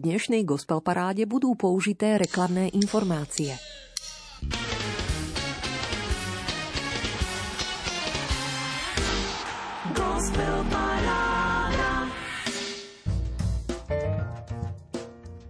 [0.00, 3.52] dnešnej gospel paráde budú použité reklamné informácie.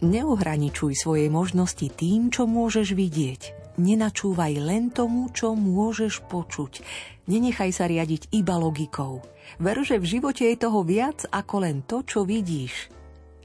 [0.01, 3.43] Neohraničuj svoje možnosti tým, čo môžeš vidieť.
[3.79, 6.83] Nenačúvaj len tomu, čo môžeš počuť.
[7.31, 9.23] Nenechaj sa riadiť iba logikou.
[9.63, 13.00] Ver, že v živote je toho viac ako len to, čo vidíš.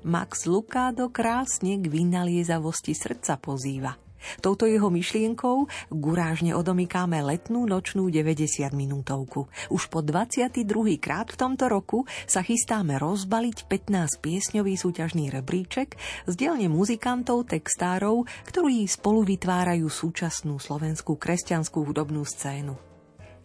[0.05, 3.97] Max Lucado krásne k vynaliezavosti srdca pozýva.
[4.37, 9.49] Touto jeho myšlienkou gurážne odomykáme letnú nočnú 90 minútovku.
[9.73, 10.61] Už po 22.
[11.01, 15.97] krát v tomto roku sa chystáme rozbaliť 15 piesňový súťažný rebríček
[16.29, 22.94] z dielne muzikantov, textárov, ktorí spolu vytvárajú súčasnú slovenskú kresťanskú hudobnú scénu.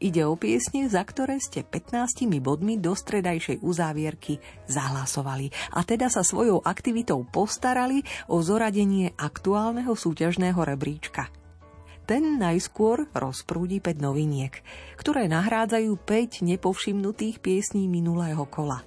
[0.01, 6.25] Ide o piesne, za ktoré ste 15 bodmi do stredajšej uzávierky zahlasovali a teda sa
[6.25, 8.01] svojou aktivitou postarali
[8.33, 11.29] o zoradenie aktuálneho súťažného rebríčka.
[12.09, 14.65] Ten najskôr rozprúdi 5 noviniek,
[14.97, 18.81] ktoré nahrádzajú 5 nepovšimnutých piesní minulého kola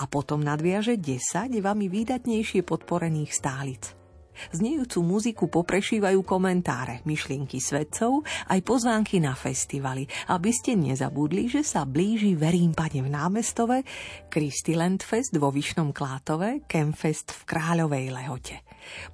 [0.00, 4.03] a potom nadviaže 10 vami výdatnejšie podporených stálic.
[4.52, 11.84] Znejúcu muziku poprešívajú komentáre, myšlienky svedcov, aj pozvánky na festivaly, aby ste nezabudli, že sa
[11.86, 13.82] blíži Verím pane v námestove,
[14.28, 18.60] Christyland Fest vo Vyšnom Klátove, Kemfest v Kráľovej Lehote.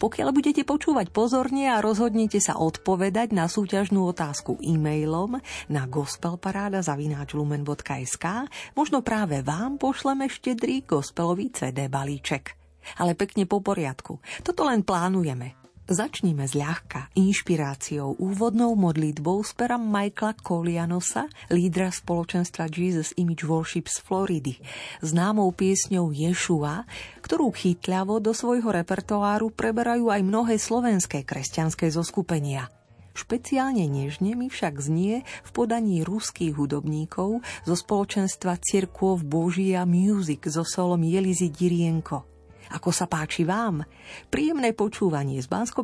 [0.03, 5.39] Pokiaľ budete počúvať pozorne a rozhodnete sa odpovedať na súťažnú otázku e-mailom
[5.71, 8.27] na gospelparáda.lumen.sk,
[8.75, 12.59] možno práve vám pošleme štedrý gospelový CD balíček.
[13.00, 14.20] Ale pekne po poriadku.
[14.45, 15.61] Toto len plánujeme.
[15.91, 23.98] Začníme zľahka inšpiráciou úvodnou modlitbou z pera Michaela Kolianosa, lídra spoločenstva Jesus Image Worship z
[23.98, 24.55] Floridy,
[25.03, 26.87] známou piesňou Ješua,
[27.27, 32.70] ktorú chytľavo do svojho repertoáru preberajú aj mnohé slovenské kresťanské zoskupenia.
[33.11, 40.62] Špeciálne nežne mi však znie v podaní ruských hudobníkov zo spoločenstva Cirkov Božia Music so
[40.62, 42.22] solom Jelizy Dirienko–
[42.70, 43.82] ako sa páči vám?
[44.31, 45.82] Príjemné počúvanie z bansko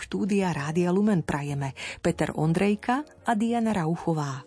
[0.00, 4.45] štúdia Rádia Lumen prajeme Peter Ondrejka a Diana Rauchová.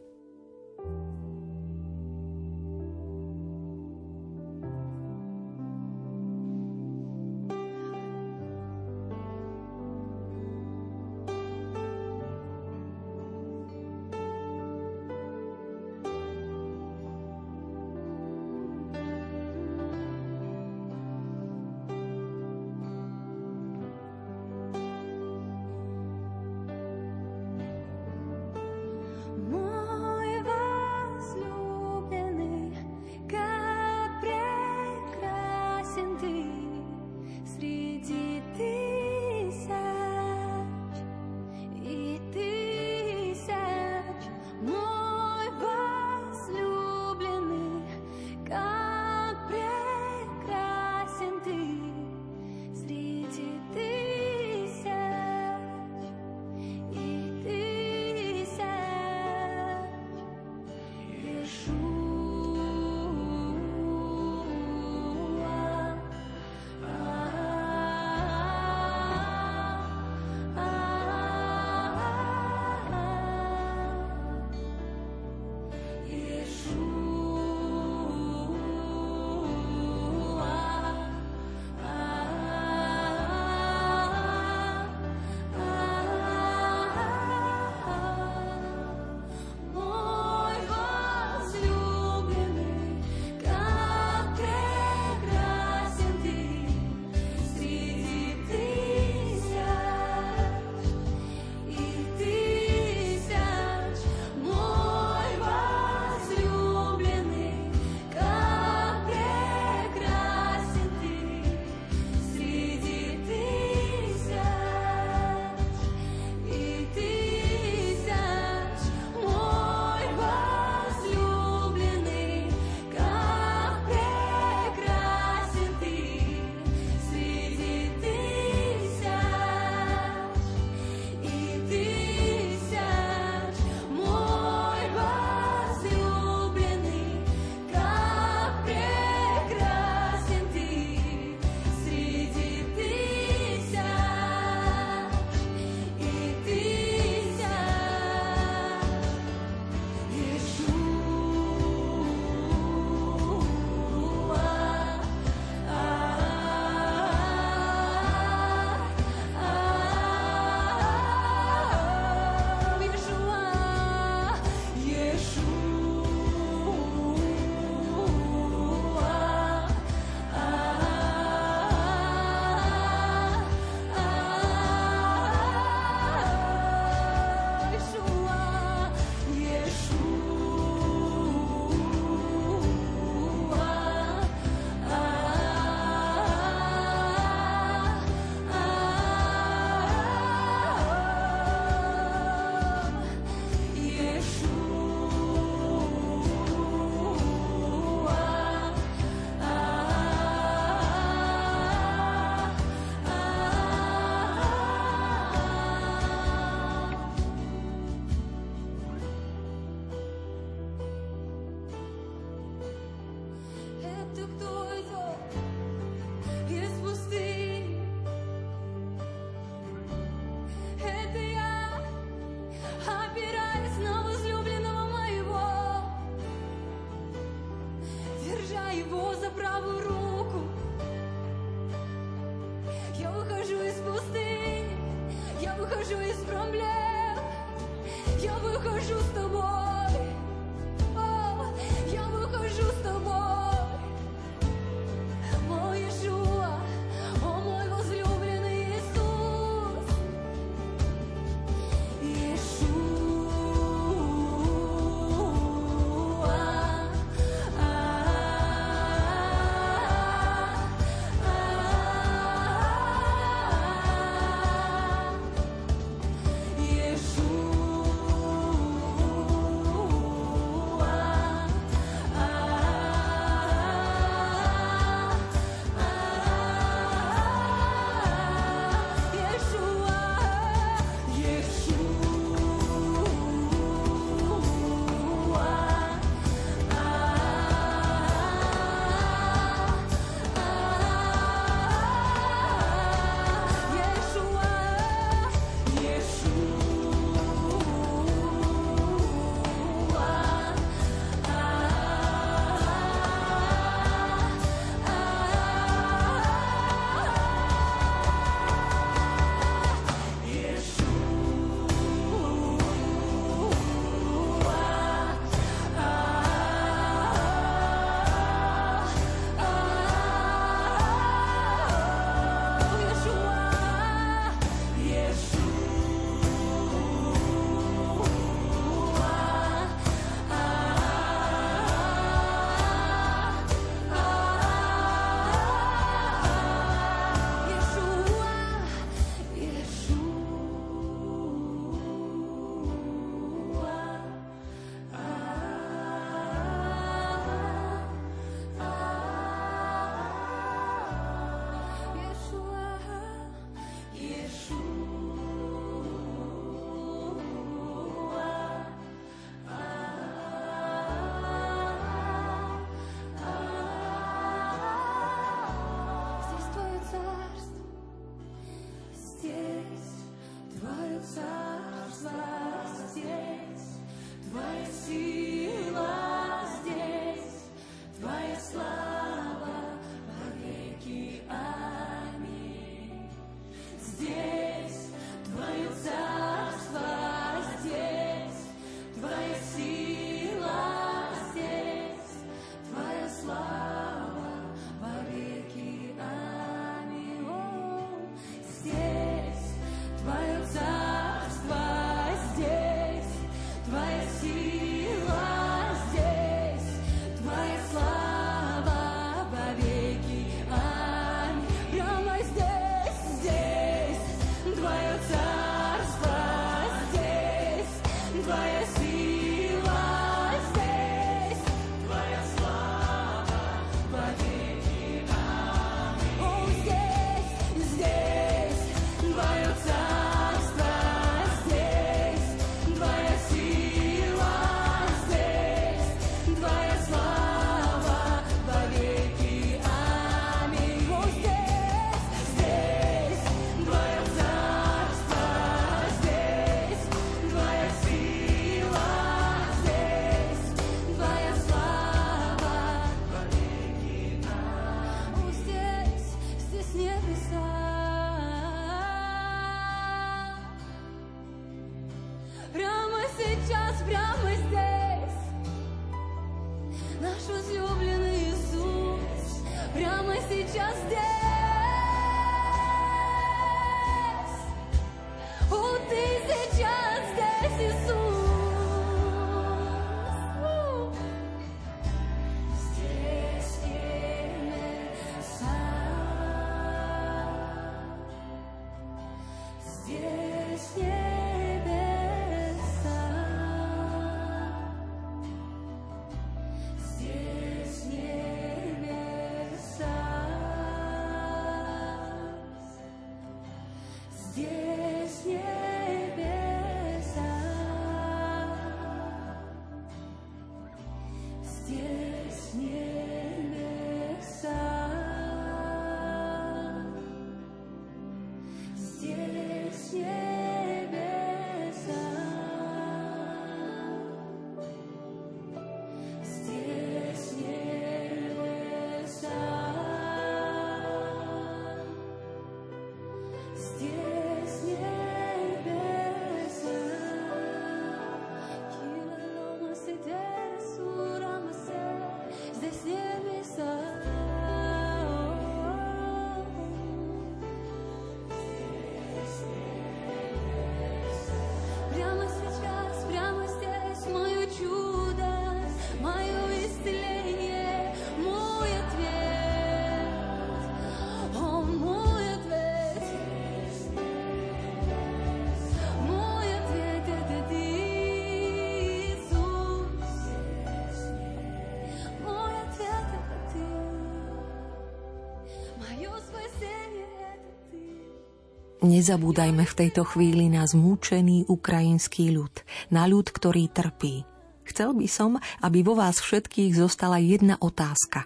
[578.89, 584.25] Nezabúdajme v tejto chvíli na zmúčený ukrajinský ľud, na ľud, ktorý trpí.
[584.65, 588.25] Chcel by som, aby vo vás všetkých zostala jedna otázka.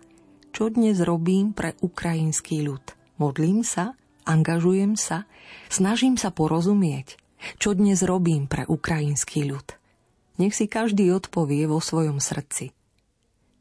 [0.56, 2.96] Čo dnes robím pre ukrajinský ľud?
[3.20, 4.00] Modlím sa?
[4.24, 5.28] Angažujem sa?
[5.68, 7.20] Snažím sa porozumieť?
[7.60, 9.68] Čo dnes robím pre ukrajinský ľud?
[10.40, 12.72] Nech si každý odpovie vo svojom srdci.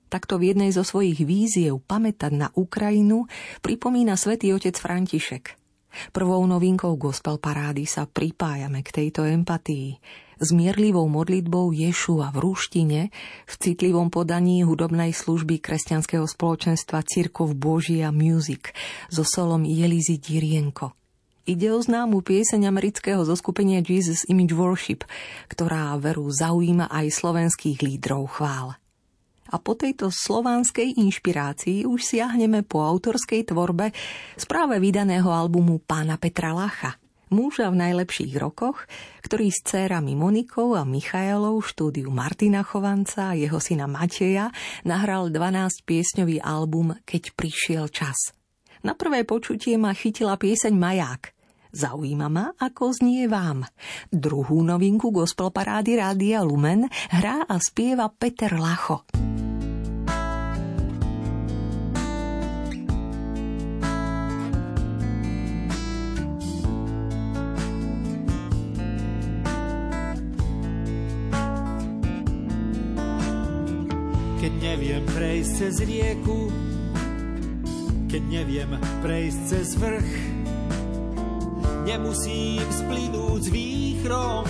[0.06, 3.26] Takto v jednej zo svojich víziev pamätať na Ukrajinu
[3.58, 5.58] pripomína svätý otec František–
[6.10, 9.96] Prvou novinkou gospel parády sa pripájame k tejto empatii.
[10.42, 13.00] S mierlivou modlitbou Ješua v rúštine,
[13.46, 18.74] v citlivom podaní hudobnej služby kresťanského spoločenstva Cirkov Božia Music
[19.06, 20.98] so solom Jelizy Dirienko.
[21.46, 25.06] Ide o známu pieseň amerického zoskupenia Jesus Image Worship,
[25.50, 28.81] ktorá veru zaujíma aj slovenských lídrov chvál
[29.52, 33.92] a po tejto slovanskej inšpirácii už siahneme po autorskej tvorbe
[34.40, 36.96] z práve vydaného albumu pána Petra Lacha,
[37.28, 38.88] muža v najlepších rokoch,
[39.20, 44.48] ktorý s cérami Monikou a Michailou štúdiu Martina Chovanca a jeho syna Mateja
[44.88, 48.32] nahral 12-piesňový album Keď prišiel čas.
[48.80, 51.22] Na prvé počutie ma chytila pieseň Maják–
[51.72, 53.64] Zaujíma ma, ako znie vám.
[54.12, 59.08] Druhú novinku gospel parády Rádia Lumen hrá a spieva Peter Lacho.
[74.44, 76.52] Keď neviem prejsť cez rieku,
[78.12, 80.31] keď neviem prejsť cez vrch,
[81.84, 84.44] nemusím splynúť s výchrom,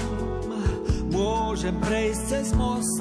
[1.13, 3.01] môžem prejsť cez most.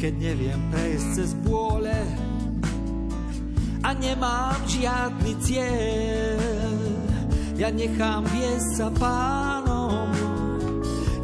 [0.00, 1.98] Keď neviem prejsť cez bôle
[3.84, 6.76] a nemám žiadny cieľ,
[7.60, 10.08] ja nechám viesť sa pánom,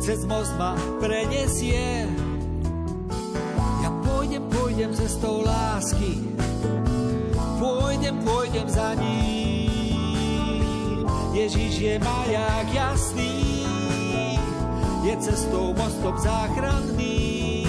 [0.00, 2.06] cez most ma prenesie
[4.76, 6.20] pôjdem cestou lásky,
[7.56, 9.55] pôjdem, pôjdem za ním.
[11.36, 13.60] Ježiš je maják jasný,
[15.04, 17.68] je cestou mostom záchranný.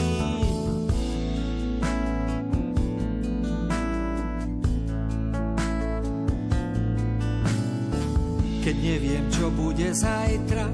[8.64, 10.72] Keď neviem, čo bude zajtra,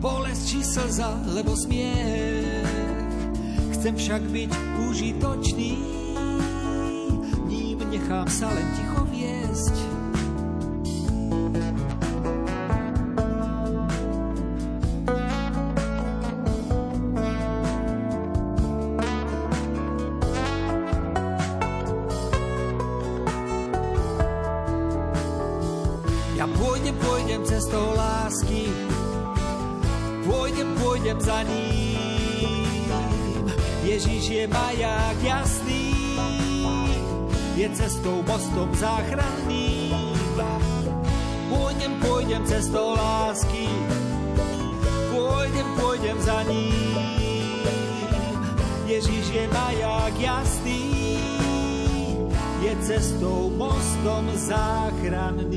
[0.00, 2.64] bolesť či slza, lebo smiech
[3.76, 4.50] Chcem však byť
[4.88, 5.72] užitočný,
[7.44, 9.95] ním nechám sa len ticho viesť.
[38.56, 39.92] Cestou, mostom záchranným.
[41.52, 43.68] Pôjdem, pôjdem cestou lásky,
[45.12, 46.72] pôjdem, pôjdem za ním.
[48.88, 51.20] Ježiš je maják jasný,
[52.64, 55.55] je cestou, mostom záchranným.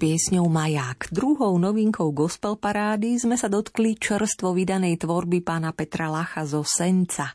[0.00, 1.12] Piesňou Maják.
[1.12, 7.28] Druhou novinkou gospel parády sme sa dotkli čerstvo vydanej tvorby pána Petra Lacha zo Senca.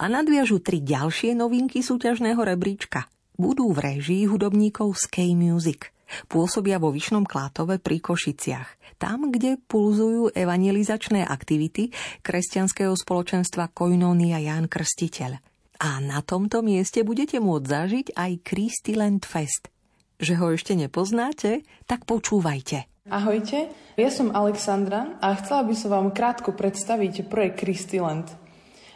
[0.00, 3.12] A nadviažu tri ďalšie novinky súťažného rebríčka.
[3.36, 5.92] Budú v režii hudobníkov z K-Music.
[6.24, 8.96] Pôsobia vo Vyšnom Klátove pri Košiciach.
[8.96, 11.92] Tam, kde pulzujú evangelizačné aktivity
[12.24, 15.36] kresťanského spoločenstva Koinónia Ján Krstiteľ.
[15.84, 19.68] A na tomto mieste budete môcť zažiť aj Christyland Fest–
[20.16, 21.64] že ho ešte nepoznáte?
[21.84, 22.88] Tak počúvajte.
[23.06, 28.26] Ahojte, ja som Alexandra a chcela by som vám krátko predstaviť projekt Christyland.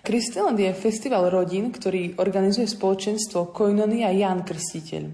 [0.02, 5.04] Christyland je festival rodín, ktorý organizuje spoločenstvo Koinonia Jan Krstiteľ.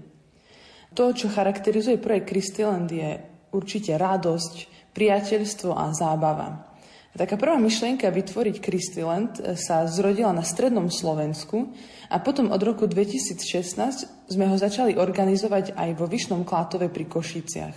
[0.97, 3.21] To, čo charakterizuje projekt Christyland je
[3.53, 4.53] určite radosť,
[4.97, 6.73] priateľstvo a zábava.
[7.13, 11.73] Taká prvá myšlienka vytvoriť Christyland sa zrodila na strednom Slovensku
[12.09, 17.75] a potom od roku 2016 sme ho začali organizovať aj vo Vyšnom Klátove pri Košiciach.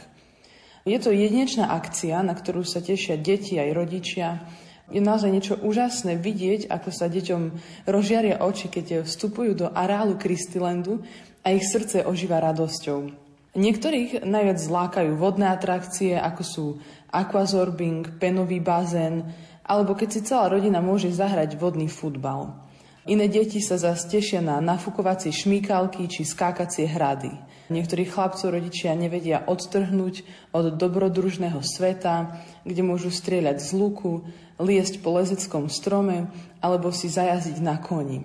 [0.88, 4.42] Je to jedinečná akcia, na ktorú sa tešia deti aj rodičia.
[4.90, 7.42] Je naozaj niečo úžasné vidieť, ako sa deťom
[7.86, 11.04] rozžiaria oči, keď vstupujú do areálu Christylandu
[11.46, 13.30] a ich srdce ožíva radosťou.
[13.50, 16.66] Niektorých najviac zlákajú vodné atrakcie, ako sú
[17.10, 19.26] aquazorbing, penový bazén,
[19.66, 22.69] alebo keď si celá rodina môže zahrať vodný futbal.
[23.08, 27.32] Iné deti sa zase tešia na nafukovacie šmíkalky či skákacie hrady.
[27.72, 30.20] Niektorí chlapcov rodičia nevedia odtrhnúť
[30.52, 34.26] od dobrodružného sveta, kde môžu strieľať z luku,
[34.60, 36.28] liesť po lezeckom strome
[36.60, 38.20] alebo si zajazdiť na koni.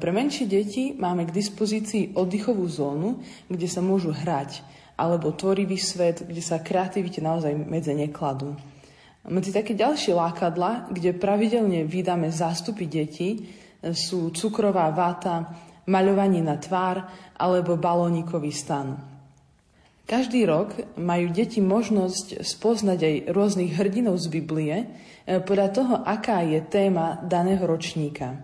[0.00, 3.20] Pre menšie deti máme k dispozícii oddychovú zónu,
[3.52, 4.64] kde sa môžu hrať,
[4.96, 8.56] alebo tvorivý svet, kde sa kreativite naozaj medze nekladú.
[9.24, 13.48] Medzi také ďalšie lákadla, kde pravidelne vydáme zástupy detí,
[13.92, 15.52] sú cukrová vata,
[15.84, 17.04] maľovanie na tvár
[17.36, 18.96] alebo balónikový stan.
[20.04, 26.44] Každý rok majú deti možnosť spoznať aj rôznych hrdinov z Biblie eh, podľa toho, aká
[26.44, 28.36] je téma daného ročníka.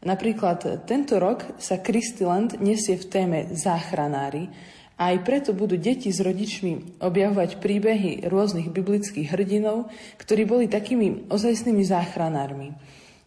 [0.00, 4.48] Napríklad tento rok sa Christyland nesie v téme záchranári
[4.96, 11.28] a aj preto budú deti s rodičmi objavovať príbehy rôznych biblických hrdinov, ktorí boli takými
[11.28, 12.72] ozajstnými záchranármi.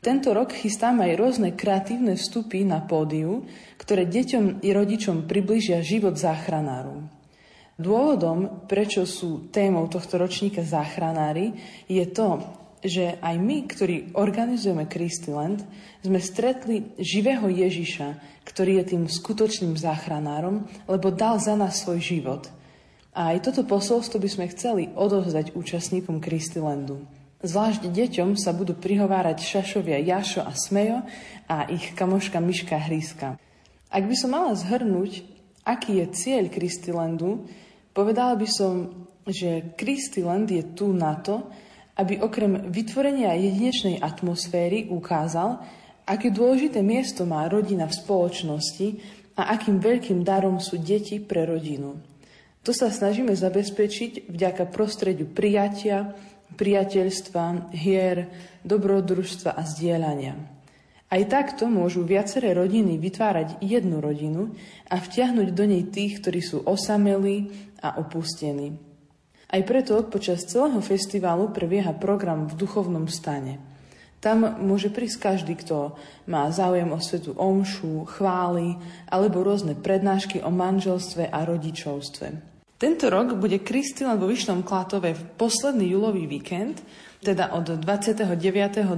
[0.04, 3.48] Tento rok chystáme aj rôzne kreatívne vstupy na pódiu,
[3.80, 7.08] ktoré deťom i rodičom približia život záchranárov.
[7.80, 11.56] Dôvodom, prečo sú témou tohto ročníka záchranári,
[11.88, 12.44] je to,
[12.84, 15.64] že aj my, ktorí organizujeme Christyland,
[16.04, 22.52] sme stretli živého Ježiša, ktorý je tým skutočným záchranárom, lebo dal za nás svoj život.
[23.16, 27.23] A aj toto posolstvo by sme chceli odovzdať účastníkom Christylandu.
[27.44, 31.04] Zvlášť deťom sa budú prihovárať šašovia Jašo a Smejo
[31.52, 33.36] a ich kamoška Miška Hryska.
[33.92, 35.28] Ak by som mala zhrnúť,
[35.68, 37.44] aký je cieľ Kristilandu,
[37.92, 38.96] povedala by som,
[39.28, 41.52] že Kristiland je tu na to,
[42.00, 45.60] aby okrem vytvorenia jedinečnej atmosféry ukázal,
[46.08, 48.88] aké dôležité miesto má rodina v spoločnosti
[49.36, 52.00] a akým veľkým darom sú deti pre rodinu.
[52.64, 56.16] To sa snažíme zabezpečiť vďaka prostrediu prijatia,
[56.56, 58.30] priateľstva, hier,
[58.64, 60.34] dobrodružstva a zdieľania.
[61.14, 64.58] Aj takto môžu viaceré rodiny vytvárať jednu rodinu
[64.90, 67.54] a vtiahnuť do nej tých, ktorí sú osamelí
[67.86, 68.74] a opustení.
[69.54, 73.62] Aj preto počas celého festivalu prebieha program v duchovnom stane.
[74.18, 75.94] Tam môže prísť každý, kto
[76.26, 82.53] má záujem o svetu omšu, chvály alebo rôzne prednášky o manželstve a rodičovstve.
[82.84, 86.84] Tento rok bude Kristýna vo Vyšnom Klatove v posledný júlový víkend,
[87.24, 88.28] teda od 29.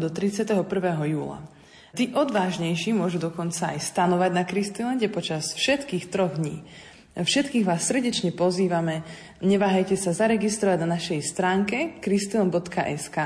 [0.02, 0.58] do 31.
[1.06, 1.46] júla.
[1.94, 6.66] Tí odvážnejší môžu dokonca aj stanovať na Kristilande počas všetkých troch dní.
[7.14, 9.06] Všetkých vás srdečne pozývame,
[9.46, 13.18] neváhajte sa zaregistrovať na našej stránke kristilon.sk.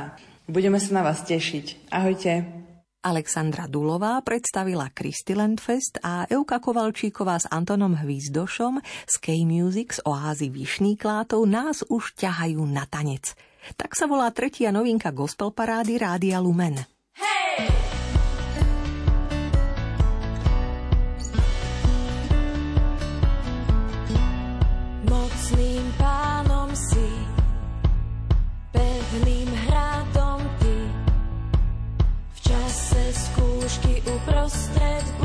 [0.44, 1.88] Budeme sa na vás tešiť.
[1.88, 2.59] Ahojte.
[3.00, 10.52] Alexandra Dulová predstavila Christyland Fest a Euka Kovalčíková s Antonom Hvízdošom z K-Music z oázy
[10.52, 13.40] Vyšný Klátov nás už ťahajú na tanec.
[13.80, 16.76] Tak sa volá tretia novinka gospel parády Rádia Lumen.
[17.16, 17.89] Hey!
[34.10, 35.19] Uprostred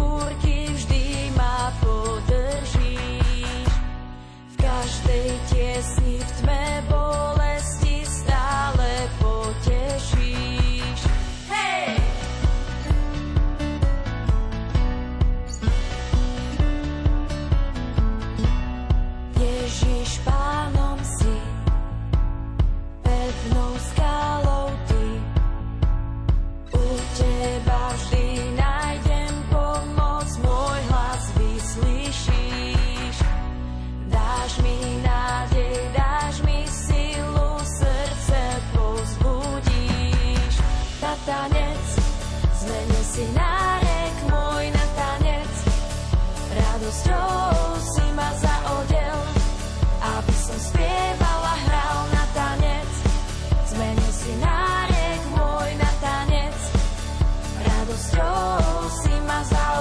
[59.51, 59.74] casa.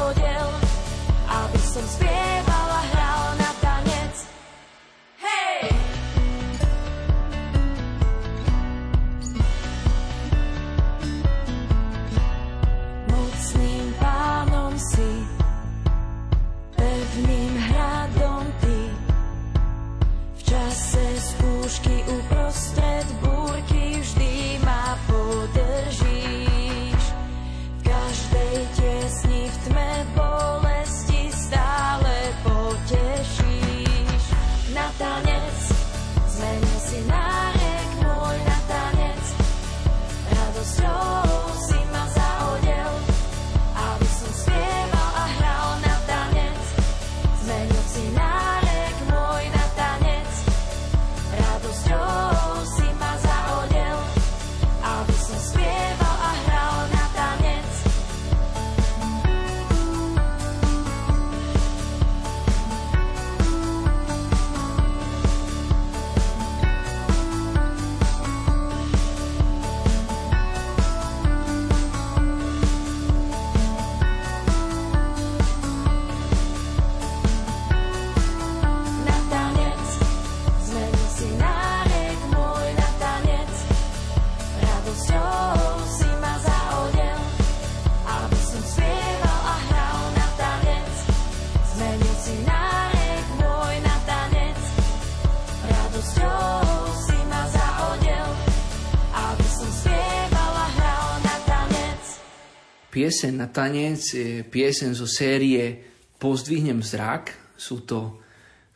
[103.04, 105.76] Pieseň na tanec je pieseň zo série
[106.24, 107.36] Pozdvihnem zrak.
[107.60, 108.24] Sú to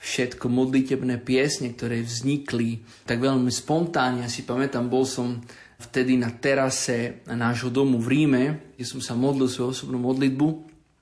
[0.04, 4.28] všetko modlitebné piesne, ktoré vznikli tak veľmi spontánne.
[4.28, 5.40] Ja si pamätám, bol som
[5.80, 8.44] vtedy na terase nášho domu v Ríme,
[8.76, 10.48] kde som sa modlil svoju osobnú modlitbu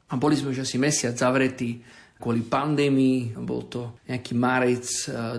[0.05, 1.81] a boli sme už asi mesiac zavretí
[2.21, 4.85] kvôli pandémii, bol to nejaký marec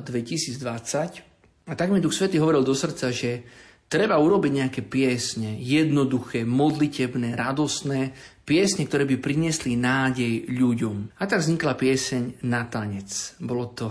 [0.02, 0.58] 2020.
[0.58, 3.46] Eh, a tak mi Duch Svety hovoril do srdca, že
[3.86, 8.10] Treba urobiť nejaké piesne, jednoduché, modlitebné, radosné,
[8.42, 11.18] piesne, ktoré by priniesli nádej ľuďom.
[11.18, 13.38] A tak vznikla pieseň na tanec.
[13.38, 13.88] Bolo to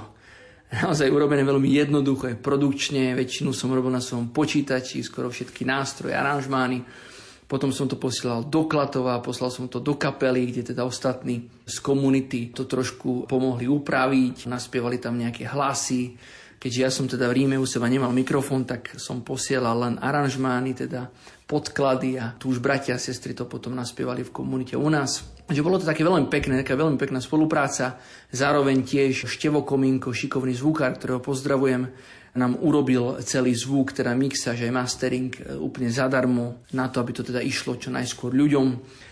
[0.83, 6.83] naozaj urobené veľmi jednoducho, produkčne, väčšinu som robil na svojom počítači, skoro všetky nástroje, aranžmány.
[7.45, 11.77] Potom som to posielal do Klatova, poslal som to do kapely, kde teda ostatní z
[11.77, 16.17] komunity to trošku pomohli upraviť, naspievali tam nejaké hlasy,
[16.65, 20.73] keďže ja som teda v Ríme u seba nemal mikrofón, tak som posielal len aranžmány,
[20.73, 21.13] teda
[21.45, 25.21] podklady a tu už bratia a sestry to potom naspievali v komunite u nás.
[25.45, 28.01] Takže bolo to také veľmi pekné, taká veľmi pekná spolupráca.
[28.33, 31.85] Zároveň tiež Števo Komínko, šikovný zvukár, ktorého pozdravujem,
[32.33, 37.23] nám urobil celý zvuk, teda mixáž aj mastering e, úplne zadarmo, na to, aby to
[37.23, 38.67] teda išlo čo najskôr ľuďom.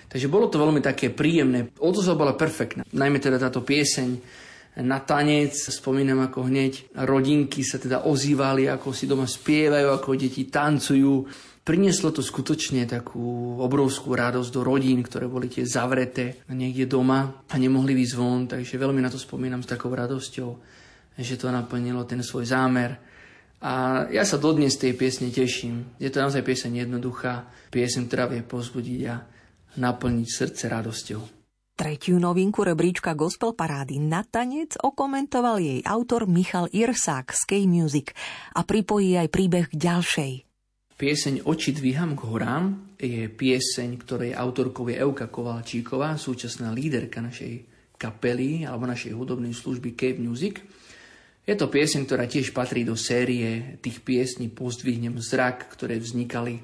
[0.10, 1.70] Takže bolo to veľmi také príjemné.
[1.80, 2.82] Odozva bola perfektná.
[2.92, 4.42] Najmä teda táto pieseň
[4.82, 5.54] na tanec.
[5.54, 11.14] Spomínam, ako hneď rodinky sa teda ozývali, ako si doma spievajú, ako deti tancujú.
[11.64, 17.56] Prinieslo to skutočne takú obrovskú radosť do rodín, ktoré boli tie zavreté niekde doma a
[17.56, 20.50] nemohli ísť von, takže veľmi na to spomínam s takou radosťou,
[21.16, 23.00] že to naplnilo ten svoj zámer.
[23.64, 25.96] A ja sa dodnes tej piesne teším.
[25.96, 29.24] Je to naozaj pieseň jednoduchá, piesň, ktorá vie pozbudiť a
[29.80, 31.22] naplniť srdce radosťou.
[31.74, 38.14] Tretiu novinku rebríčka Gospel Parády na tanec okomentoval jej autor Michal Irsák z K-Music
[38.54, 40.34] a pripojí aj príbeh k ďalšej.
[40.94, 47.66] Pieseň Oči dvíham k horám je pieseň, ktorej autorkou je Euka Kovalčíková, súčasná líderka našej
[47.98, 50.62] kapely alebo našej hudobnej služby Cave Music.
[51.42, 56.62] Je to pieseň, ktorá tiež patrí do série tých piesní Pozdvihnem zrak, ktoré vznikali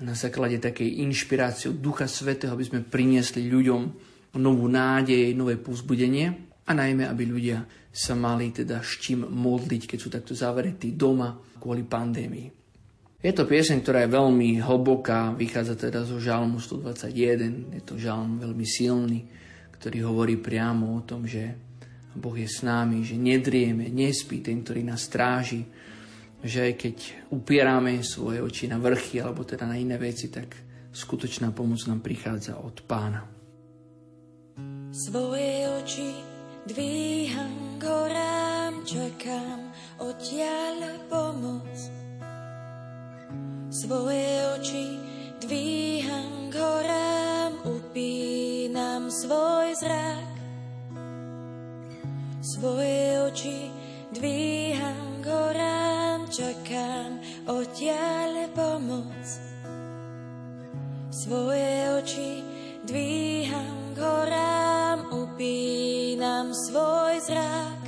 [0.00, 6.70] na základe takej inšpirácie Ducha Svetého, aby sme priniesli ľuďom novú nádej, nové pozbudenie a
[6.70, 11.82] najmä, aby ľudia sa mali teda s čím modliť, keď sú takto zavretí doma kvôli
[11.82, 12.60] pandémii.
[13.20, 18.40] Je to pieseň, ktorá je veľmi hlboká, vychádza teda zo žalmu 121, je to žalm
[18.40, 19.28] veľmi silný,
[19.76, 21.52] ktorý hovorí priamo o tom, že
[22.16, 25.68] Boh je s nami, že nedrieme, nespí ten, ktorý nás stráži,
[26.40, 26.96] že aj keď
[27.28, 30.56] upieráme svoje oči na vrchy alebo teda na iné veci, tak
[30.88, 33.39] skutočná pomoc nám prichádza od pána.
[34.90, 36.10] Svoje oči
[36.66, 39.70] dvíham horám, čakám
[40.02, 41.70] odtiaľ pomoc.
[43.70, 44.26] Svoje
[44.58, 44.98] oči
[45.38, 50.34] dvíham horám, upínam svoj zrak.
[52.42, 53.70] Svoje oči
[54.10, 59.22] dvíham horám, čakám odtiaľ pomoc.
[61.14, 62.42] Svoje oči
[62.82, 67.79] dvíham horám, upínam svoj zrak.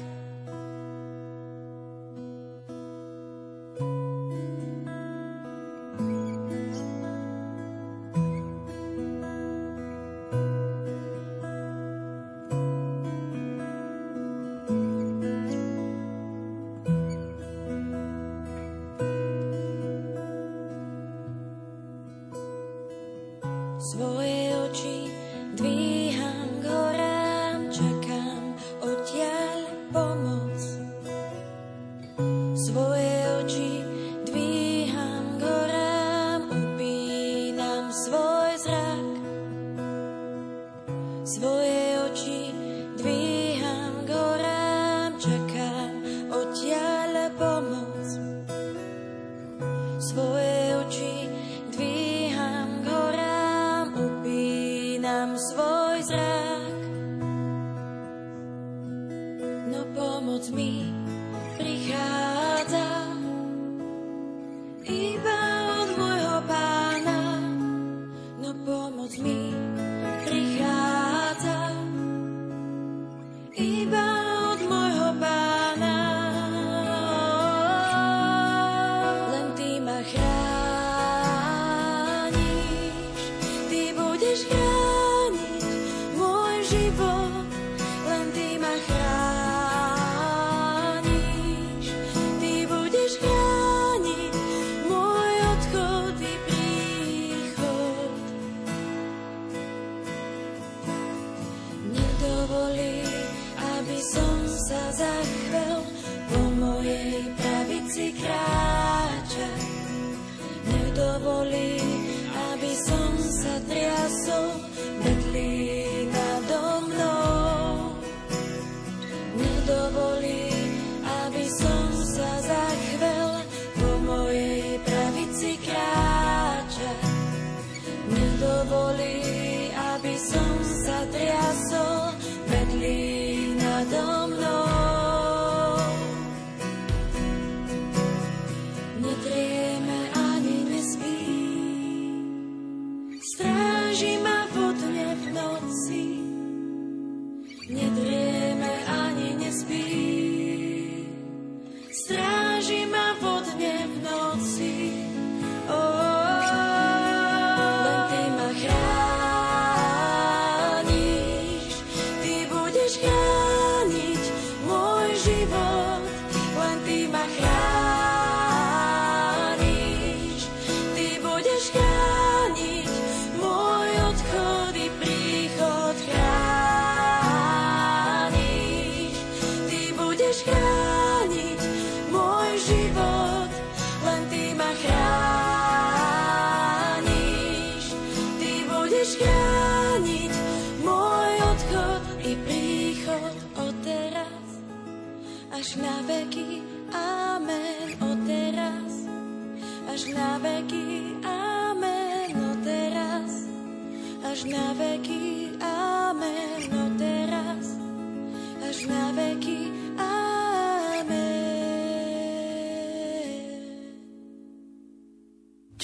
[114.12, 114.71] soul.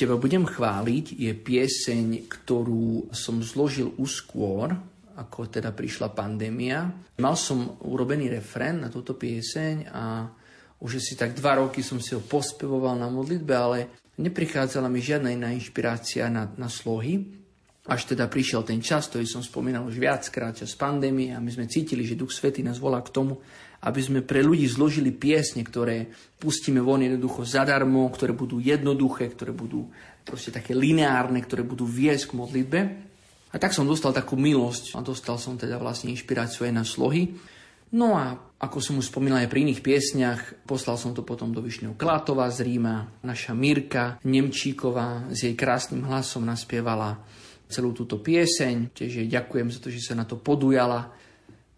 [0.08, 4.72] Teba budem chváliť je pieseň, ktorú som zložil uskôr,
[5.20, 6.88] ako teda prišla pandémia.
[7.20, 10.24] Mal som urobený refrén na túto pieseň a
[10.80, 13.78] už si tak dva roky som si ho pospevoval na modlitbe, ale
[14.16, 17.28] neprichádzala mi žiadna iná inšpirácia na, na slohy.
[17.84, 21.68] Až teda prišiel ten čas, ktorý som spomínal už viackrát, čas pandémie a my sme
[21.68, 23.44] cítili, že Duch Svetý nás volá k tomu,
[23.78, 29.54] aby sme pre ľudí zložili piesne, ktoré pustíme von jednoducho zadarmo, ktoré budú jednoduché, ktoré
[29.54, 29.86] budú
[30.26, 32.80] proste také lineárne, ktoré budú viesť k modlitbe.
[33.48, 37.32] A tak som dostal takú milosť a dostal som teda vlastne inšpiráciu aj na slohy.
[37.96, 41.64] No a ako som už spomínal aj pri iných piesniach, poslal som to potom do
[41.64, 43.24] Višňov Klatova z Ríma.
[43.24, 47.24] Naša Mirka Nemčíková s jej krásnym hlasom naspievala
[47.72, 48.92] celú túto pieseň.
[48.92, 51.16] Tiež jej ďakujem za to, že sa na to podujala.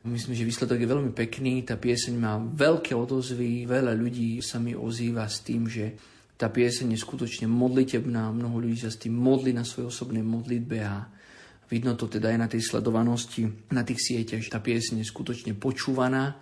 [0.00, 1.60] Myslím, že výsledok je veľmi pekný.
[1.64, 3.68] Tá pieseň má veľké odozvy.
[3.68, 5.92] Veľa ľudí sa mi ozýva s tým, že
[6.40, 8.32] tá pieseň je skutočne modlitebná.
[8.32, 11.04] Mnoho ľudí sa s tým modlí na svojej osobnej modlitbe a
[11.70, 15.54] Vidno to teda aj na tej sledovanosti na tých sieťach, že tá piesň je skutočne
[15.54, 16.34] počúvaná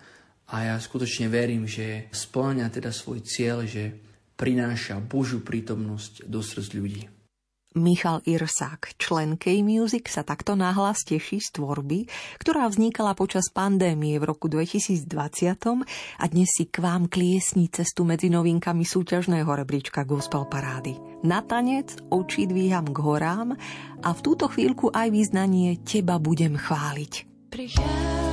[0.49, 3.93] a ja skutočne verím, že splňa teda svoj cieľ, že
[4.33, 7.03] prináša Božiu prítomnosť do srdc ľudí.
[7.77, 12.09] Michal Irsák, člen K-Music, sa takto náhlas teší z tvorby,
[12.41, 15.05] ktorá vznikala počas pandémie v roku 2020
[16.17, 20.97] a dnes si k vám kliesní cestu medzi novinkami súťažného rebríčka Gospel Parády.
[21.21, 23.53] Na tanec oči dvíham k horám
[24.01, 27.13] a v túto chvíľku aj význanie Teba budem chváliť.
[27.53, 28.28] Prichádzam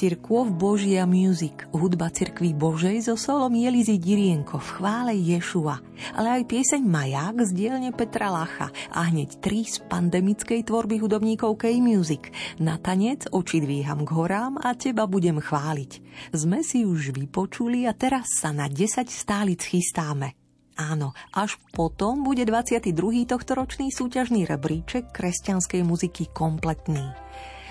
[0.00, 5.76] Cirkov Božia Music, hudba Cirkví Božej so solom Jelizy Dirienko v chvále Ješua,
[6.16, 11.52] ale aj pieseň Maják z dielne Petra Lacha a hneď tri z pandemickej tvorby hudobníkov
[11.60, 12.32] K-Music.
[12.64, 15.92] Na tanec oči dvíham k horám a teba budem chváliť.
[16.32, 20.32] Sme si už vypočuli a teraz sa na 10 stálic chystáme.
[20.80, 22.88] Áno, až potom bude 22.
[23.28, 27.04] tohtoročný súťažný rebríček kresťanskej muziky kompletný.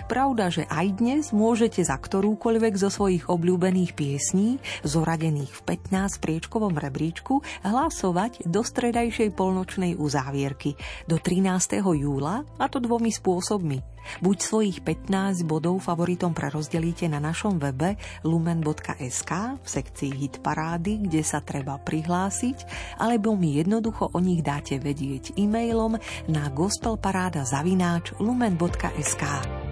[0.10, 6.74] Pravda, že aj dnes môžete za ktorúkoľvek zo svojich obľúbených piesní, zoradených v 15 priečkovom
[6.74, 10.74] rebríčku, hlasovať do stredajšej polnočnej uzávierky
[11.06, 11.86] do 13.
[11.86, 13.86] júla, a to dvomi spôsobmi.
[14.26, 17.94] Buď svojich 15 bodov favoritom prerozdelíte na našom webe
[18.26, 19.32] lumen.sk
[19.62, 22.66] v sekcii Hit parády, kde sa treba prihlásiť,
[22.98, 29.69] alebo mi jednoducho o nich dáte vedieť e-mailom na gospelparáda zavináč lumen.sk.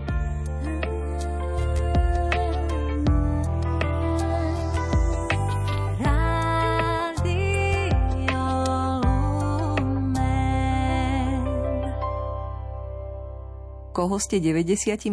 [13.98, 15.10] koho ste 95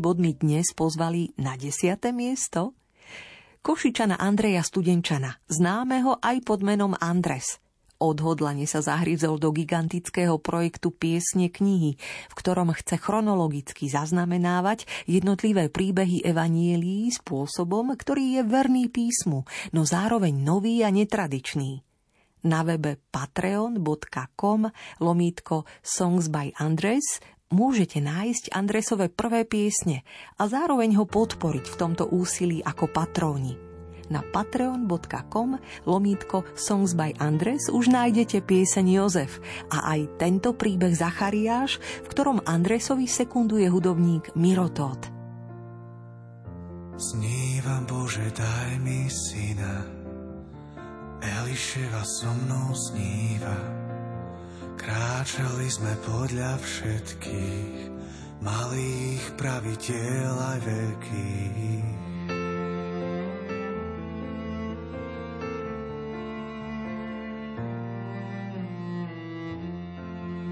[0.00, 2.00] bodmi dnes pozvali na 10.
[2.16, 2.72] miesto?
[3.60, 7.60] Košičana Andreja Studenčana, známeho aj pod menom Andres.
[8.00, 16.24] Odhodlane sa zahryzol do gigantického projektu Piesne knihy, v ktorom chce chronologicky zaznamenávať jednotlivé príbehy
[16.24, 19.44] evanielií spôsobom, ktorý je verný písmu,
[19.76, 21.84] no zároveň nový a netradičný
[22.42, 24.66] na webe patreon.com
[24.98, 27.22] lomítko Songs by Andres
[27.52, 30.02] môžete nájsť Andresové prvé piesne
[30.40, 33.54] a zároveň ho podporiť v tomto úsilí ako patróni.
[34.12, 35.56] Na patreon.com
[35.88, 39.40] lomítko Songs by Andres už nájdete pieseň Jozef
[39.72, 45.08] a aj tento príbeh Zachariáš, v ktorom Andresovi sekunduje hudobník Mirotód.
[47.00, 50.02] Snívam Bože, daj mi syna,
[51.22, 53.81] Eliševa so mnou sníva.
[54.82, 57.74] Kráčali sme podľa všetkých
[58.42, 61.86] malých pravidiel aj veľkých.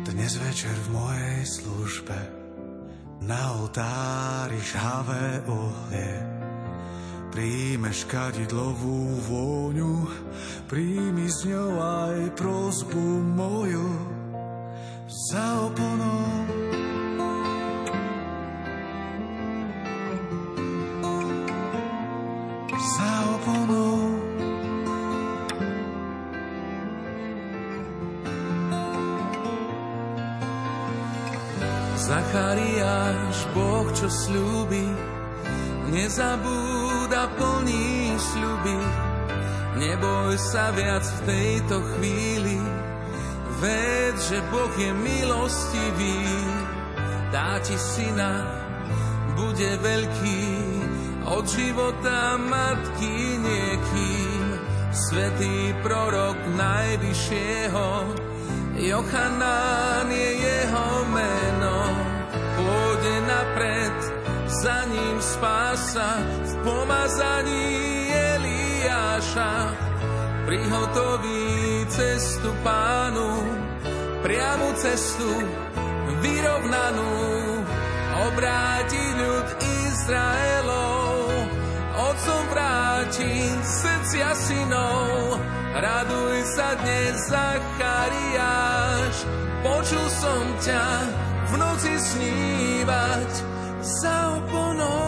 [0.06, 2.20] Dnes večer v mojej službe
[3.26, 6.38] na oltári žhavé ohlie
[7.34, 10.06] Príjmeš kadidlovú vôňu,
[10.70, 13.06] príjmi z ňou aj prozbu
[13.38, 14.19] moju
[15.10, 16.46] za oponou.
[22.78, 23.98] Za oponou.
[31.98, 34.86] Zachariáš, Boh, čo slúbi,
[35.90, 38.78] nezabúda plný sľuby.
[39.78, 42.59] Neboj sa viac v tejto chvíli,
[43.60, 46.24] Ved, že Boh je milostivý,
[47.28, 48.48] dá ti syna,
[49.36, 50.44] bude veľký,
[51.28, 54.42] od života matky niekým.
[54.90, 57.88] Svetý prorok najvyššieho,
[58.80, 61.78] Jochanán je jeho meno.
[62.56, 63.96] Pôjde napred,
[64.48, 66.16] za ním spása,
[66.48, 69.76] v pomazaní Eliáša.
[70.48, 71.59] Prihotoví
[71.90, 73.42] cestu pánu,
[74.22, 75.26] priamu cestu
[76.22, 77.14] vyrovnanú,
[78.30, 81.14] obráti ľud Izraelov,
[81.98, 85.42] otcom vráti srdcia synov.
[85.70, 89.16] Raduj sa dnes, Zachariáš,
[89.62, 90.86] počul som ťa
[91.50, 93.30] v noci snívať
[93.82, 94.99] za oponou.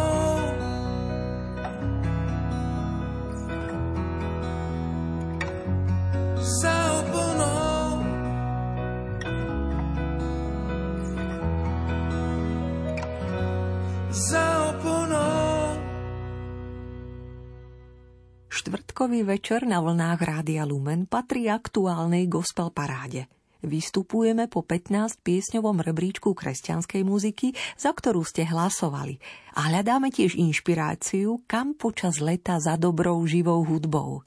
[19.03, 23.26] Štvrtkový večer na vlnách Rádia Lumen patrí aktuálnej gospel paráde.
[23.59, 29.18] Vystupujeme po 15 piesňovom rebríčku kresťanskej muziky, za ktorú ste hlasovali.
[29.59, 34.22] A hľadáme tiež inšpiráciu, kam počas leta za dobrou živou hudbou.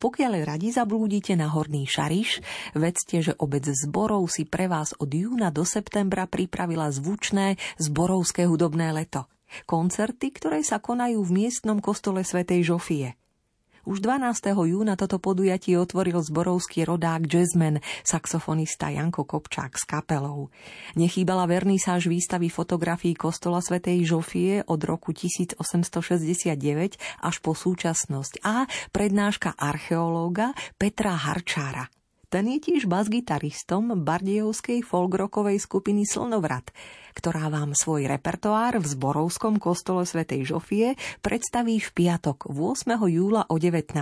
[0.00, 2.40] Pokiaľ radi zablúdite na Horný Šariš,
[2.72, 8.88] vedzte, že obec zborov si pre vás od júna do septembra pripravila zvučné zborovské hudobné
[8.96, 9.28] leto.
[9.68, 13.20] Koncerty, ktoré sa konajú v miestnom kostole svätej Žofie–
[13.82, 14.54] Už 12.
[14.54, 20.54] júna toto podujatie otvoril zborovský rodák jazzman, saxofonista Janko Kopčák s kapelou.
[20.94, 26.94] Nechýbala vernisáž výstavy fotografií kostola svätej Žofie od roku 1869
[27.26, 31.90] až po súčasnosť a prednáška archeológa Petra Harčára.
[32.30, 36.70] Ten je tiež basgitaristom bardejovskej folkrokovej skupiny Slnovrat,
[37.12, 42.96] ktorá vám svoj repertoár v Zborovskom kostole svätej Žofie predstaví v piatok 8.
[43.08, 43.92] júla o 19.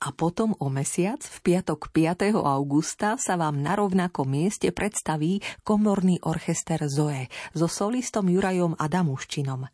[0.00, 2.32] A potom o mesiac, v piatok 5.
[2.40, 9.68] augusta, sa vám na rovnakom mieste predstaví komorný orchester Zoe so solistom Jurajom Adamuščinom.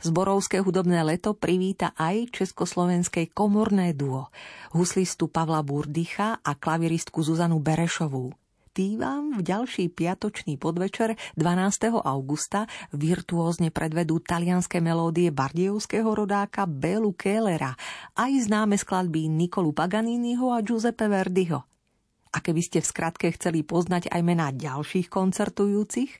[0.00, 4.32] Zborovské hudobné leto privíta aj československé komorné duo,
[4.74, 8.34] huslistu Pavla Burdicha a klaviristku Zuzanu Berešovú.
[8.76, 11.96] Tí vám v ďalší piatočný podvečer 12.
[11.96, 17.72] augusta virtuózne predvedú talianské melódie bardievského rodáka Belu Kellera,
[18.20, 21.64] aj známe skladby Nikolu Paganiniho a Giuseppe Verdiho.
[22.36, 26.12] A keby ste v skratke chceli poznať aj mená ďalších koncertujúcich,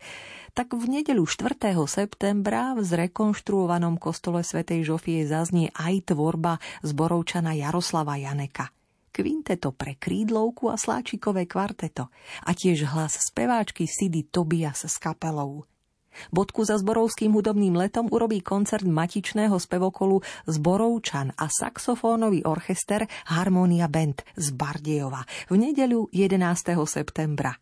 [0.57, 1.77] tak v nedeľu 4.
[1.85, 8.73] septembra v zrekonštruovanom kostole svätej Žofie zaznie aj tvorba zborovčana Jaroslava Janeka.
[9.17, 12.12] Kvinteto pre krídlovku a sláčikové kvarteto
[12.45, 15.64] a tiež hlas speváčky Sidy Tobias s kapelou.
[16.29, 24.21] Bodku za zborovským hudobným letom urobí koncert matičného spevokolu Zborovčan a saxofónový orchester Harmonia Band
[24.37, 26.77] z Bardejova v nedeľu 11.
[26.85, 27.57] septembra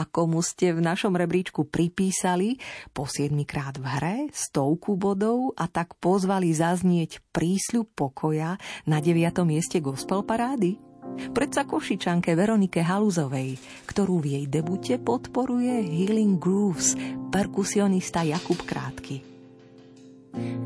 [0.00, 2.56] a komu ste v našom rebríčku pripísali
[2.96, 8.56] po 7 krát v hre stovku bodov a tak pozvali zaznieť prísľub pokoja
[8.88, 9.44] na 9.
[9.44, 10.80] mieste gospel parády?
[11.10, 16.96] Predsa Košičanke Veronike Haluzovej, ktorú v jej debute podporuje Healing Grooves,
[17.28, 19.20] perkusionista Jakub Krátky.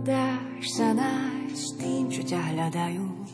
[0.04, 3.33] Dáš sa nájsť tým, čo ťa hľadajú.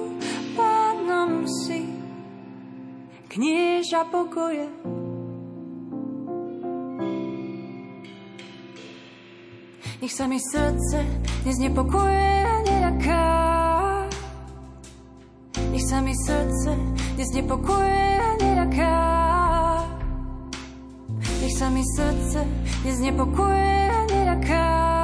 [0.61, 1.89] Pádnom si,
[3.33, 4.69] knieža pokoje.
[10.01, 11.01] Nech sa mi srdce
[11.41, 13.25] dnes nepokuje a neľaká.
[15.73, 16.77] Nech sa mi srdce
[17.17, 18.97] dnes nepokuje a neľaká.
[21.41, 22.45] Nech sa mi srdce
[22.85, 25.00] dnes nepokuje a neľaká.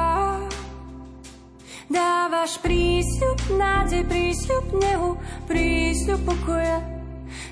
[1.88, 5.10] Dávaš prísľub, nádej, prísľub nehu,
[5.48, 6.84] prísľub pokoja.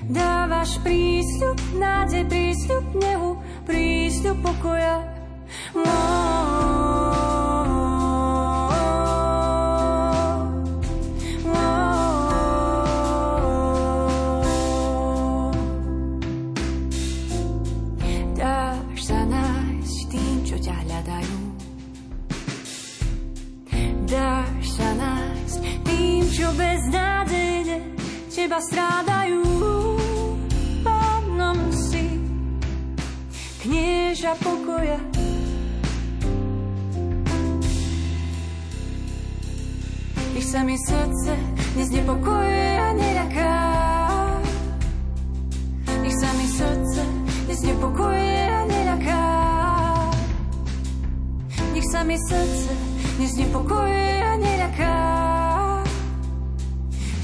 [0.05, 5.01] Dávaš prísľub, nádej, prísľub nehu, prísľub pokoja.
[5.73, 6.86] Dáš
[26.47, 27.77] čo beznádejne
[28.31, 29.43] teba strádajú.
[33.67, 34.95] knieža pokoja.
[40.31, 41.35] Nech sa mi srdce
[41.75, 43.55] dnes nepokojuje a neľaká.
[45.99, 47.03] Nech sa mi srdce
[47.43, 49.23] dnes nepokojuje a neľaká.
[51.75, 52.71] Nech sa mi srdce
[53.19, 55.46] dnes nepokojuje a neľaká.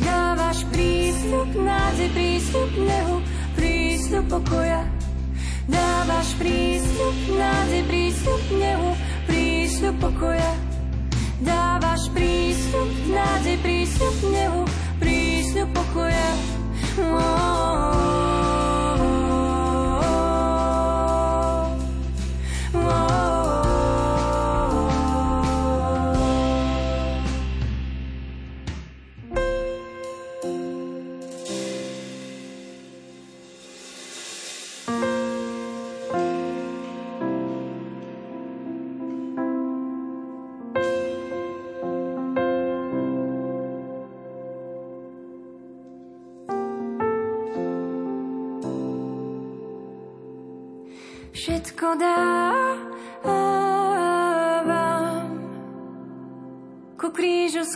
[0.01, 3.15] Dávaš prísľub, nádej, prísľub nehu,
[3.53, 4.81] prísľub pokoja.
[5.69, 8.89] Dávaš prísľub, nádej, prísľub nehu,
[9.29, 10.51] prísľub pokoja.
[11.43, 14.61] Dávaš prísľub, nádej, prísľub nehu,
[14.97, 16.29] prísľub pokoja.
[16.93, 18.32] Oh, oh, oh.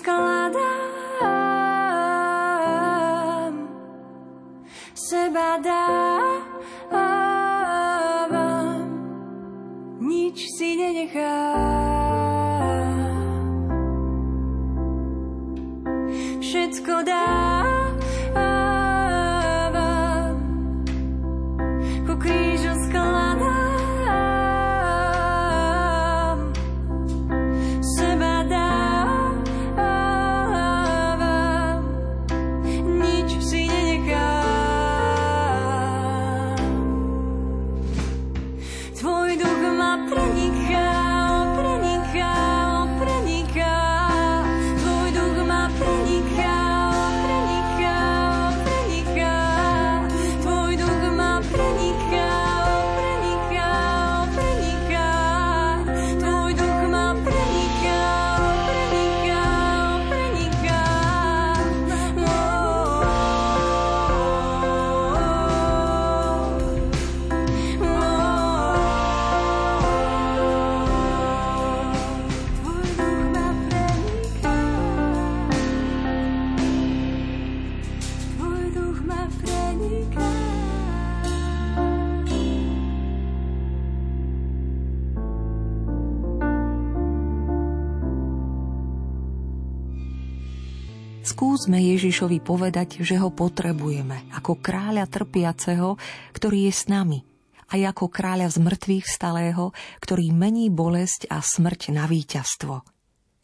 [0.07, 0.76] escalada.
[91.67, 95.99] Skúsme Ježišovi povedať, že ho potrebujeme ako kráľa trpiaceho,
[96.31, 97.27] ktorý je s nami,
[97.75, 102.87] aj ako kráľa z mŕtvych vstalého, ktorý mení bolesť a smrť na víťazstvo.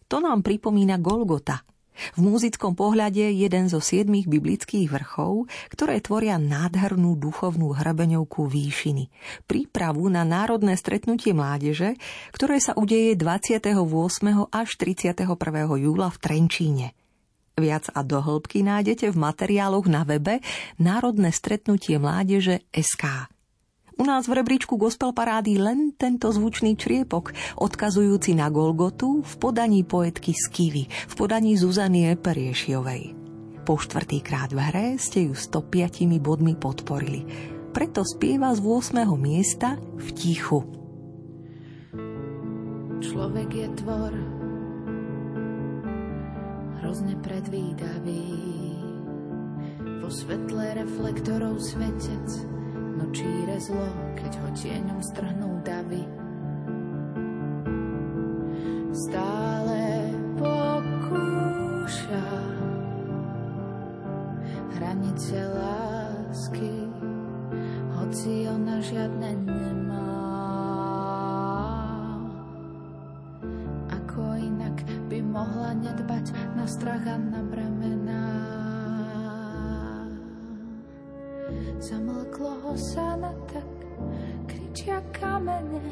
[0.08, 1.68] To nám pripomína Golgota.
[2.16, 9.12] V múzickom pohľade jeden zo siedmých biblických vrchov, ktoré tvoria nádhernú duchovnú hrebeňovku výšiny.
[9.52, 12.00] Prípravu na národné stretnutie mládeže,
[12.32, 13.68] ktoré sa udeje 28.
[14.48, 15.28] až 31.
[15.76, 16.96] júla v Trenčíne.
[17.54, 20.42] Viac a do hĺbky nájdete v materiáloch na webe
[20.82, 23.30] Národné stretnutie mládeže SK.
[23.94, 27.30] U nás v rebríčku gospel parády len tento zvučný čriepok,
[27.62, 33.14] odkazujúci na Golgotu v podaní poetky Skivy, v podaní Zuzany Eperiešiovej.
[33.62, 37.22] Po štvrtýkrát v hre ste ju 105 bodmi podporili.
[37.70, 39.06] Preto spieva z 8.
[39.14, 40.66] miesta v tichu.
[42.98, 44.12] Človek je tvor
[46.84, 48.28] hrozne predvídavý.
[50.04, 52.28] Vo svetle reflektorov svetec
[53.00, 53.88] nočíre zlo,
[54.20, 56.04] keď ho tieňom strhnú davy.
[58.92, 62.28] Stále pokúša
[64.76, 66.92] hranice lásky,
[67.96, 70.23] hoci ona žiadne nemá.
[75.94, 78.26] Nedbať na strach a na bremená.
[81.78, 83.70] Zamlklo ho sa na tak,
[84.50, 85.86] kričia kamene,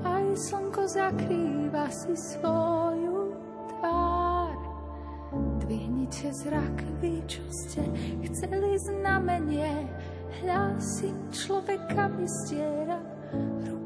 [0.00, 3.36] aj slnko zakrýva si svoju
[3.76, 4.56] tvár.
[5.60, 7.84] Dvihnite zrak, vy, čo ste
[8.24, 9.84] chceli znamenie,
[10.40, 12.96] hľa si človeka vystiera
[13.68, 13.79] ruky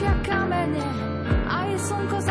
[0.00, 0.80] kričia kamene,
[1.44, 2.29] aj slnko zakrýva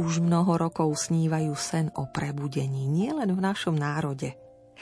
[0.00, 4.32] Už mnoho rokov snívajú sen o prebudení, nielen v našom národe.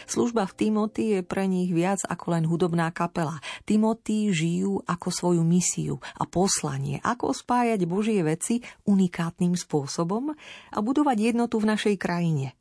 [0.07, 3.43] Služba v Timothy je pre nich viac ako len hudobná kapela.
[3.67, 10.39] Timothy žijú ako svoju misiu a poslanie, ako spájať Božie veci unikátnym spôsobom
[10.71, 12.55] a budovať jednotu v našej krajine.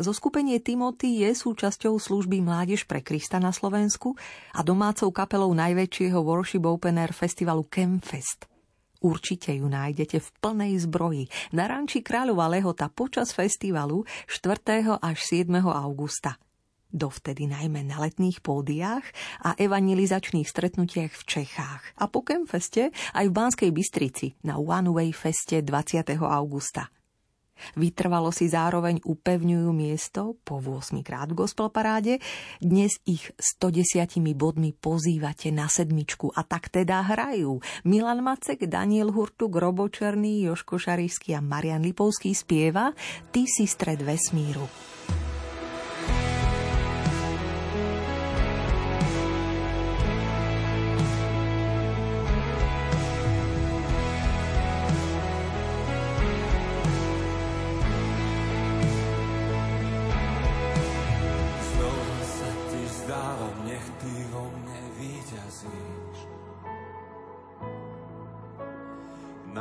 [0.00, 4.16] Zo skupenie Timothy je súčasťou služby Mládež pre Krista na Slovensku
[4.56, 8.48] a domácou kapelou najväčšieho worship open air festivalu Campfest–
[9.02, 15.02] Určite ju nájdete v plnej zbroji na ranči Kráľova Lehota počas festivalu 4.
[15.02, 15.50] až 7.
[15.58, 16.38] augusta.
[16.92, 19.02] Dovtedy najmä na letných pódiách
[19.42, 25.10] a evangelizačných stretnutiach v Čechách a po Kemfeste aj v Banskej Bystrici na One Way
[25.10, 26.22] Feste 20.
[26.22, 27.01] augusta.
[27.78, 32.18] Vytrvalo si zároveň upevňujú miesto po 8 krát v gospel paráde.
[32.58, 37.62] Dnes ich 110 bodmi pozývate na sedmičku a tak teda hrajú.
[37.86, 42.92] Milan Macek, Daniel Hurtuk, Robo Černý, Joško Šarísky a Marian Lipovský spieva
[43.30, 44.66] Ty si stred vesmíru.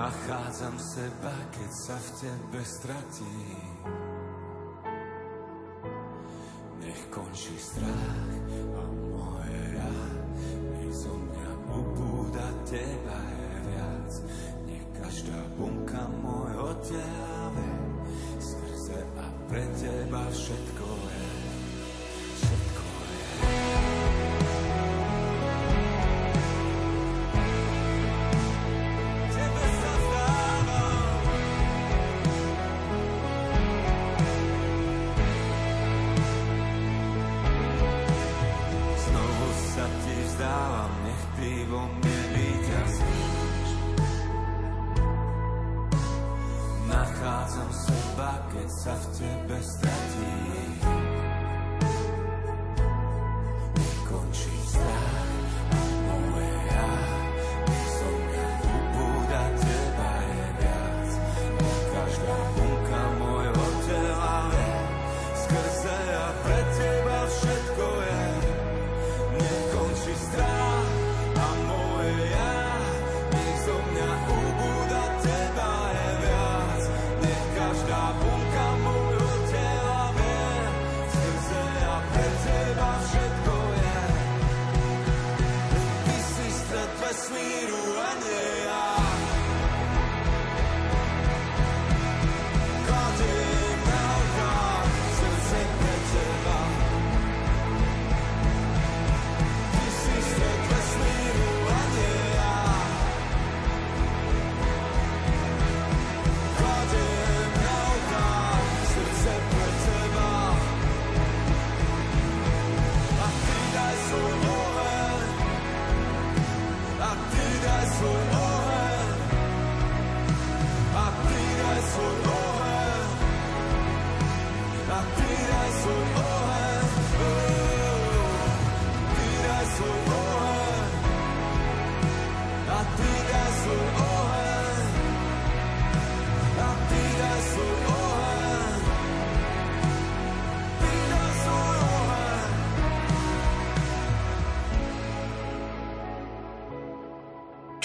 [0.01, 3.85] Nachádzam seba, keď sa v tebe stratím.
[6.81, 8.33] Nech končí strach
[8.81, 9.93] a moje ja,
[10.73, 14.11] nech zo mňa ubúda teba je viac.
[14.65, 17.69] Nech každá bunka môjho tela
[18.41, 20.90] skrze a pre teba všetko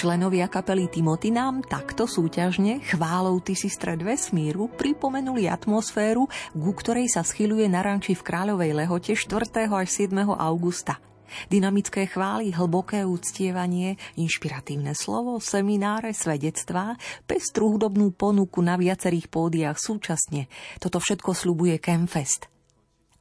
[0.06, 7.10] Členovia kapely Timothy nám takto súťažne chválou Ty si stred vesmíru pripomenuli atmosféru, ku ktorej
[7.10, 9.66] sa schyluje na ranči v Kráľovej lehote 4.
[9.66, 10.14] až 7.
[10.30, 11.02] augusta.
[11.50, 16.94] Dynamické chvály, hlboké úctievanie, inšpiratívne slovo, semináre, svedectvá,
[17.26, 20.46] pestru hudobnú ponuku na viacerých pódiách súčasne.
[20.78, 22.46] Toto všetko slubuje Campfest.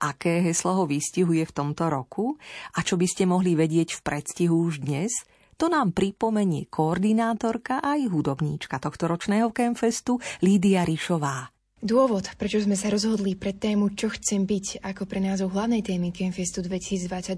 [0.06, 2.38] Aké heslo ho vystihuje v tomto roku?
[2.78, 5.10] A čo by ste mohli vedieť v predstihu už dnes–
[5.56, 11.55] to nám pripomenie koordinátorka aj hudobníčka tohto ročného Campfestu Lídia Rišová.
[11.84, 16.15] Dôvod, prečo sme sa rozhodli pre tému Čo chcem byť ako pre názov hlavnej témy
[16.15, 17.36] Campfestu 2022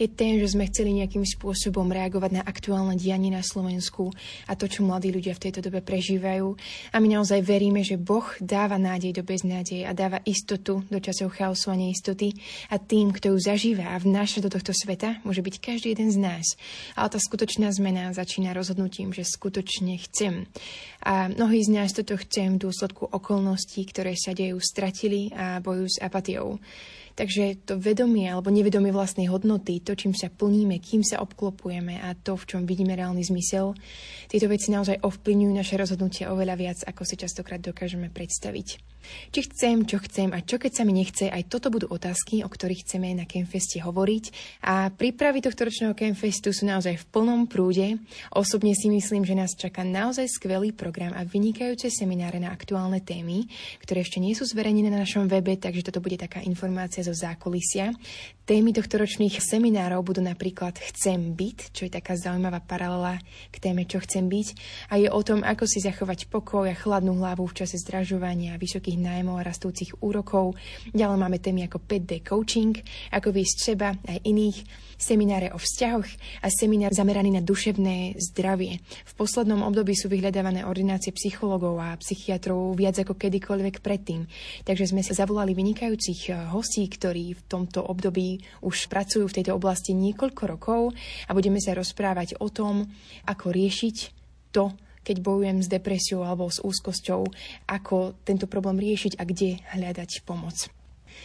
[0.00, 4.08] je ten, že sme chceli nejakým spôsobom reagovať na aktuálne dianie na Slovensku
[4.48, 6.56] a to, čo mladí ľudia v tejto dobe prežívajú.
[6.90, 11.36] A my naozaj veríme, že Boh dáva nádej do beznádeje a dáva istotu do časov
[11.36, 12.32] chaosu a neistoty
[12.72, 16.16] a tým, kto ju zažíva a vnáša do tohto sveta, môže byť každý jeden z
[16.16, 16.56] nás.
[16.96, 20.48] Ale tá skutočná zmena začína rozhodnutím, že skutočne chcem.
[21.04, 23.57] A mnohí z nás toto chcem v dôsledku okolností,
[23.88, 26.60] ktoré sa dejú, stratili a bojujú s apatiou.
[27.18, 32.14] Takže to vedomie alebo nevedomie vlastnej hodnoty, to, čím sa plníme, kým sa obklopujeme a
[32.14, 33.74] to, v čom vidíme reálny zmysel,
[34.30, 38.78] tieto veci naozaj ovplyvňujú naše rozhodnutie oveľa viac, ako si častokrát dokážeme predstaviť.
[39.32, 42.48] Či chcem, čo chcem a čo keď sa mi nechce, aj toto budú otázky, o
[42.50, 44.24] ktorých chceme na Campfeste hovoriť.
[44.68, 47.96] A prípravy tohto ročného Campfestu sú naozaj v plnom prúde.
[48.36, 53.48] Osobne si myslím, že nás čaká naozaj skvelý program a vynikajúce semináre na aktuálne témy,
[53.80, 57.96] ktoré ešte nie sú zverejnené na našom webe, takže toto bude taká informácia zo zákulisia.
[58.44, 63.20] Témy tohto ročných seminárov budú napríklad Chcem byť, čo je taká zaujímavá paralela
[63.52, 64.48] k téme Čo chcem byť
[64.92, 69.00] a je o tom, ako si zachovať pokoj a chladnú hlavu v čase zdražovania, vysokých
[69.00, 70.56] nájmov a rastúcich úrokov.
[70.96, 72.72] Ďalej máme témy ako 5D coaching,
[73.12, 76.10] ako výsť seba aj iných, semináre o vzťahoch
[76.42, 78.82] a seminár zameraný na duševné zdravie.
[78.82, 84.26] V poslednom období sú vyhľadávané ordinácie psychologov a psychiatrov viac ako kedykoľvek predtým.
[84.66, 89.94] Takže sme sa zavolali vynikajúcich hostí, ktorí v tomto období už pracujú v tejto oblasti
[89.94, 90.82] niekoľko rokov
[91.24, 92.90] a budeme sa rozprávať o tom,
[93.24, 93.96] ako riešiť
[94.50, 94.74] to,
[95.06, 97.24] keď bojujem s depresiou alebo s úzkosťou,
[97.70, 100.68] ako tento problém riešiť a kde hľadať pomoc.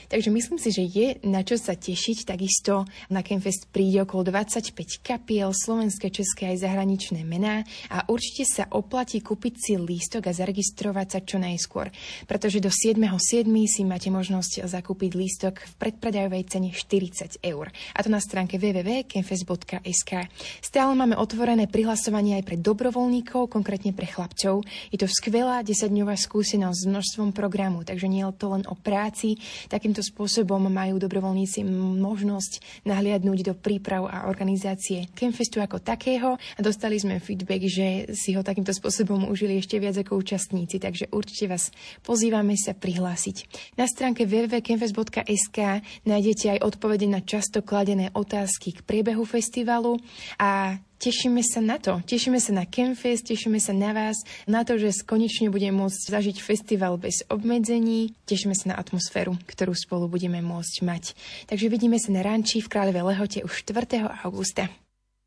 [0.07, 2.23] Takže myslím si, že je na čo sa tešiť.
[2.23, 8.63] Takisto na Campfest príde okolo 25 kapiel, slovenské, české aj zahraničné mená a určite sa
[8.71, 11.91] oplatí kúpiť si lístok a zaregistrovať sa čo najskôr,
[12.29, 13.43] pretože do 7.7.
[13.67, 17.67] si máte možnosť zakúpiť lístok v predpredajovej cene 40 eur.
[17.91, 20.11] A to na stránke www.campfest.sk.
[20.63, 24.63] Stále máme otvorené prihlasovanie aj pre dobrovoľníkov, konkrétne pre chlapcov.
[24.93, 29.35] Je to skvelá 10-dňová skúsenosť s množstvom programu, takže nie je to len o práci,
[29.67, 31.67] takým Takýmto spôsobom majú dobrovoľníci
[31.99, 36.39] možnosť nahliadnúť do príprav a organizácie Campfestu ako takého.
[36.39, 41.11] A dostali sme feedback, že si ho takýmto spôsobom užili ešte viac ako účastníci, takže
[41.11, 41.67] určite vás
[41.99, 43.43] pozývame sa prihlásiť.
[43.75, 45.59] Na stránke www.campfest.sk
[46.07, 49.99] nájdete aj odpovede na často kladené otázky k priebehu festivalu.
[50.39, 51.99] A Tešíme sa na to.
[51.99, 56.39] Tešíme sa na Campfest, tešíme sa na vás, na to, že konečne budeme môcť zažiť
[56.39, 58.15] festival bez obmedzení.
[58.23, 61.11] Tešíme sa na atmosféru, ktorú spolu budeme môcť mať.
[61.51, 63.99] Takže vidíme sa na ranči v Kráľovej Lehote už 4.
[64.23, 64.71] augusta.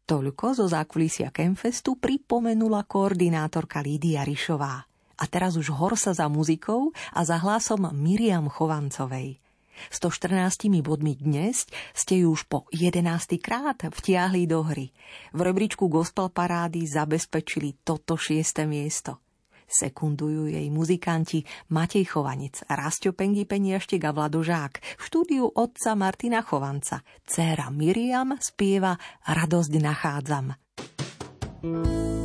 [0.09, 4.81] Toľko zo zákulisia Campfestu pripomenula koordinátorka Lídia Rišová.
[5.21, 9.46] A teraz už horsa za muzikou a za hlasom Miriam Chovancovej.
[9.93, 13.41] 114 bodmi dnes ste ju už po 11.
[13.41, 14.93] krát vtiahli do hry.
[15.33, 19.23] V rebríčku gospel parády zabezpečili toto šieste miesto.
[19.67, 21.43] Sekundujú jej muzikanti
[21.75, 24.79] Matej Chovanec, Rastio Peniaštek a Vlado Žák.
[24.79, 27.03] V štúdiu otca Martina Chovanca.
[27.27, 28.95] Céra Miriam spieva
[29.27, 30.55] Radosť nachádzam.
[31.67, 32.16] thank you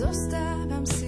[0.00, 0.99] share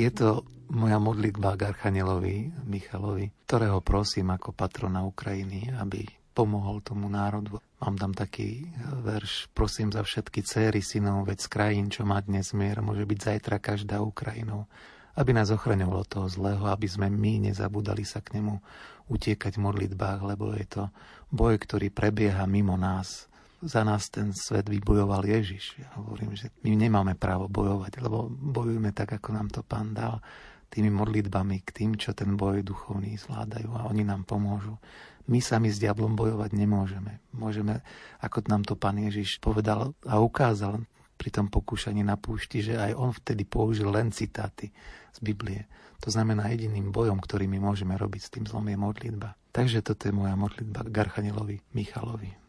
[0.00, 7.12] Je to moja modlitba k Archanielovi Michalovi, ktorého prosím ako patrona Ukrajiny, aby pomohol tomu
[7.12, 7.60] národu.
[7.84, 8.64] Mám tam taký
[9.04, 13.60] verš, prosím za všetky céry synov, veď krajín, čo má dnes mier, môže byť zajtra
[13.60, 14.64] každá Ukrajinou.
[15.20, 18.56] Aby nás ochraňovalo toho zlého, aby sme my nezabudali sa k nemu
[19.12, 20.82] utiekať v modlitbách, lebo je to
[21.28, 23.28] boj, ktorý prebieha mimo nás.
[23.60, 25.76] Za nás ten svet vybojoval Ježiš.
[25.76, 30.24] Ja hovorím, že my nemáme právo bojovať, lebo bojujeme tak, ako nám to pán dal
[30.72, 34.80] tými modlitbami k tým, čo ten boj duchovný zvládajú a oni nám pomôžu.
[35.28, 37.20] My sami s diablom bojovať nemôžeme.
[37.36, 37.84] Môžeme,
[38.24, 40.80] ako nám to pán Ježiš povedal a ukázal
[41.20, 44.72] pri tom pokúšaní na púšti, že aj on vtedy použil len citáty
[45.12, 45.68] z Biblie.
[46.00, 49.36] To znamená, jediným bojom, ktorý my môžeme robiť s tým zlom je modlitba.
[49.52, 52.39] Takže toto je moja modlitba k Archanielovi Michalovi.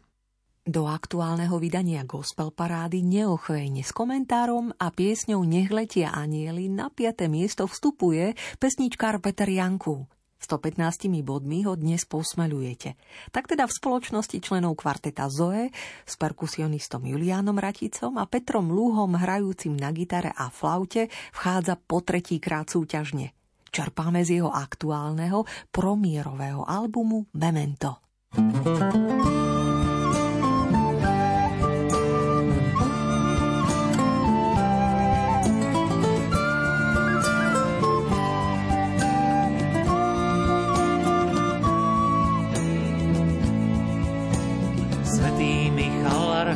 [0.62, 7.26] Do aktuálneho vydania Gospel Parády neochvejne s komentárom a piesňou Nech letia anieli na 5.
[7.26, 10.06] miesto vstupuje pesničkár Peter Janku.
[10.38, 12.94] 115 bodmi ho dnes posmelujete.
[13.34, 15.66] Tak teda v spoločnosti členov kvarteta Zoe
[16.06, 22.70] s perkusionistom Juliánom Raticom a Petrom Lúhom hrajúcim na gitare a flaute vchádza po tretíkrát
[22.70, 23.34] súťažne.
[23.66, 25.42] Čerpáme z jeho aktuálneho
[25.74, 27.98] promierového albumu Memento.
[28.30, 29.51] Svetý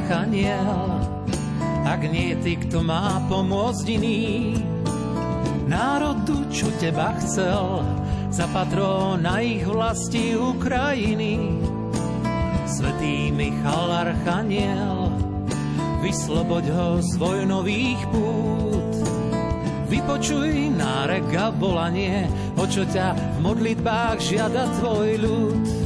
[0.07, 1.03] Michal Archaniel,
[1.83, 4.55] ak nie ty, kto má pomôcť iný,
[5.67, 7.83] národu, čo teba chcel,
[8.31, 11.59] za patrona ich vlasti Ukrajiny.
[12.71, 15.11] Svetý Michal Archaniel,
[16.07, 18.93] vysloboď ho z vojnových pút.
[19.91, 25.86] Vypočuj nárek a volanie, o čo ťa v modlitbách žiada tvoj ľud.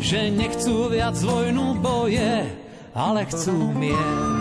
[0.00, 2.48] že nechcú viac vojnu boje,
[2.96, 4.40] ale chcú mier.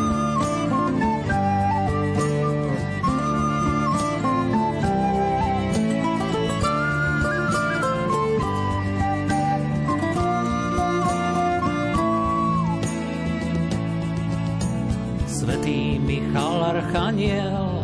[16.80, 17.84] archaniel,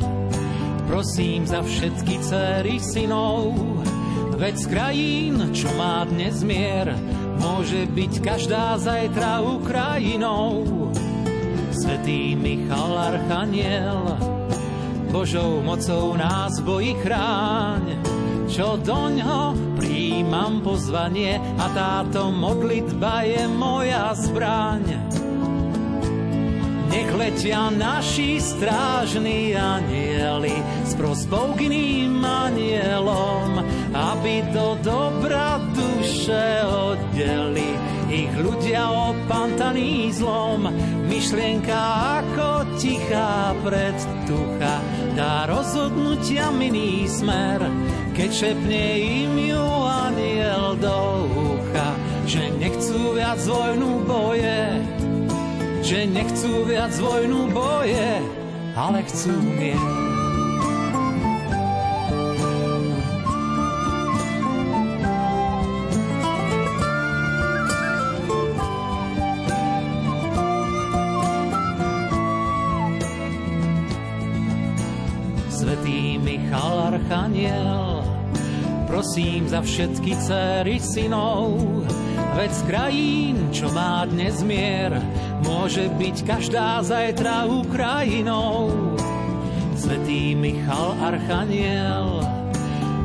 [0.88, 3.75] prosím za všetky céry synov,
[4.36, 6.92] veď z krajín, čo má dnes mier,
[7.40, 10.68] môže byť každá zajtra Ukrajinou.
[11.72, 14.20] Svetý Michal Archaniel,
[15.12, 18.00] Božou mocou nás bojí chráň,
[18.52, 24.84] čo doňho príjmam pozvanie a táto modlitba je moja zbraň.
[26.96, 30.56] Nech letia naši strážni anieli
[30.88, 33.60] s prosbou k iným anielom,
[33.96, 37.72] aby do dobra duše oddeli
[38.12, 40.68] ich ľudia opantaní zlom.
[41.08, 41.80] Myšlienka
[42.22, 44.84] ako tichá predtucha
[45.16, 47.64] dá rozhodnutia miný smer,
[48.14, 51.00] keď šepne im ju aniel do
[51.56, 51.90] ucha,
[52.28, 54.62] že nechcú viac vojnu boje,
[55.82, 58.20] že nechcú viac vojnu boje,
[58.76, 60.15] ale chcú mier.
[79.16, 81.56] Prosím za všetky céry synov,
[82.36, 84.92] veď z krajín, čo má dnes mier,
[85.40, 88.76] môže byť každá zajtra Ukrajinou.
[89.80, 92.28] Svetý Michal Archaniel,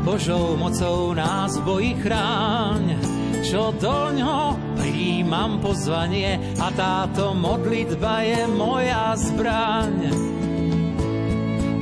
[0.02, 2.98] Božou mocou nás bojí chráň,
[3.46, 10.10] čo do ňo príjmam pozvanie a táto modlitba je moja zbraň.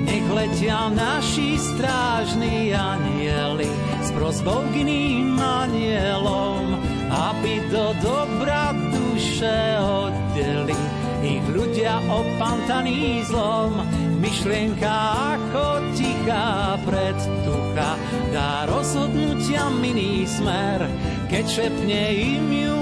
[0.04, 3.88] Nech letia naši strážni anieli
[4.18, 6.74] s prosbou k iným anielom,
[7.06, 10.74] aby do dobra duše oddeli
[11.22, 13.78] ich ľudia opantaní zlom.
[14.18, 14.90] Myšlienka
[15.38, 17.94] ako tichá predtucha
[18.34, 20.82] dá rozhodnutia miný smer,
[21.30, 22.78] keď šepne im ju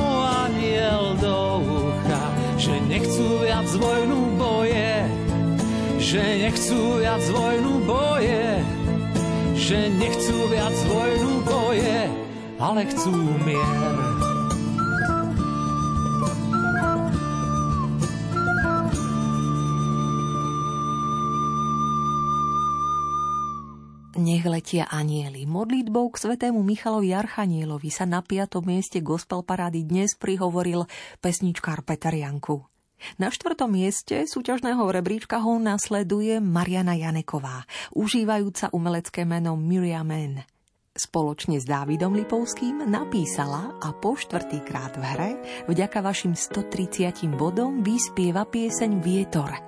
[0.48, 2.24] aniel do ucha,
[2.56, 5.04] že nechcú viac vojnu boje,
[6.00, 8.64] že nechcú viac vojnu boje,
[9.56, 12.00] že nechcú viac vojnu boje,
[12.60, 13.96] ale chcú mier.
[24.16, 25.44] Nech letia anieli.
[25.44, 30.88] Modlitbou k svetému Michalovi Archanielovi sa na piatom mieste gospel parády dnes prihovoril
[31.20, 32.75] pesničkár Peter Janku.
[33.20, 40.43] Na štvrtom mieste súťažného rebríčka ho nasleduje Mariana Janeková, užívajúca umelecké meno Miriam Mann.
[40.97, 45.31] Spoločne s Dávidom Lipovským napísala a po štvrtýkrát v hre
[45.68, 49.52] vďaka vašim 130 bodom vyspieva pieseň Vietor–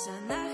[0.00, 0.49] tebou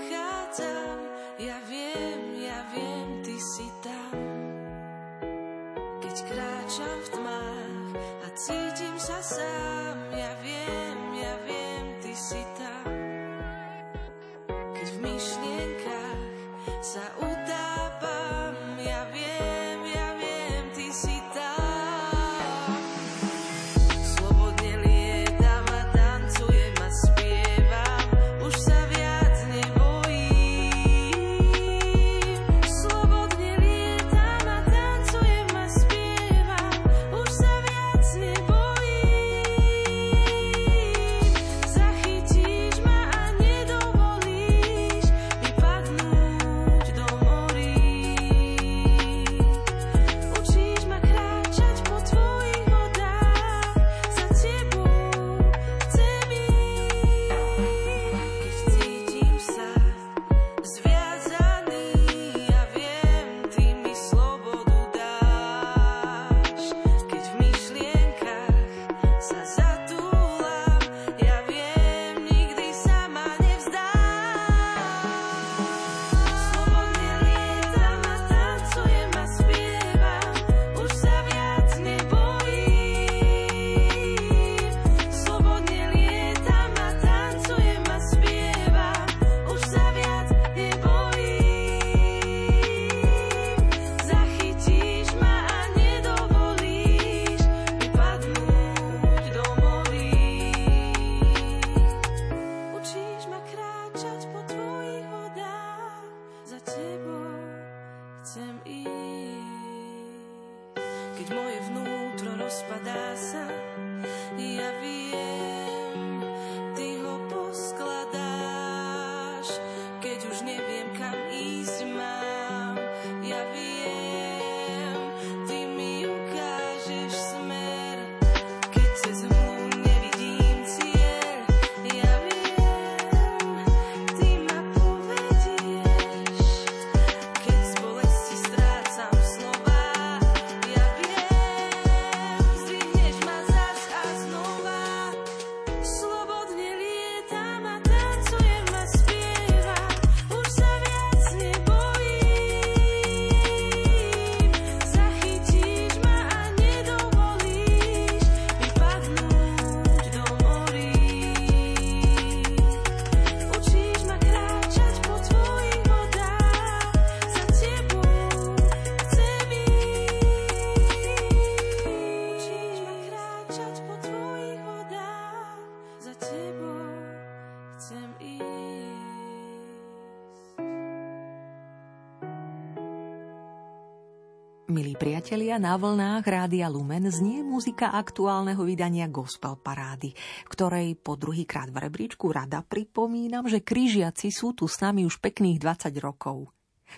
[185.27, 190.15] priatelia, na vlnách Rádia Lumen znie muzika aktuálneho vydania Gospel Parády,
[190.47, 195.59] ktorej po druhýkrát v rebríčku rada pripomínam, že križiaci sú tu s nami už pekných
[195.59, 196.47] 20 rokov.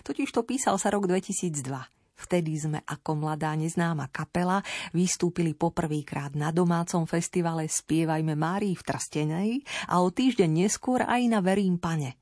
[0.06, 1.74] Totiž to písal sa rok 2002.
[2.14, 4.62] Vtedy sme ako mladá neznáma kapela
[4.94, 9.50] vystúpili poprvýkrát na domácom festivale Spievajme Márii v Trstenej
[9.90, 12.19] a o týždeň neskôr aj na Verím pane.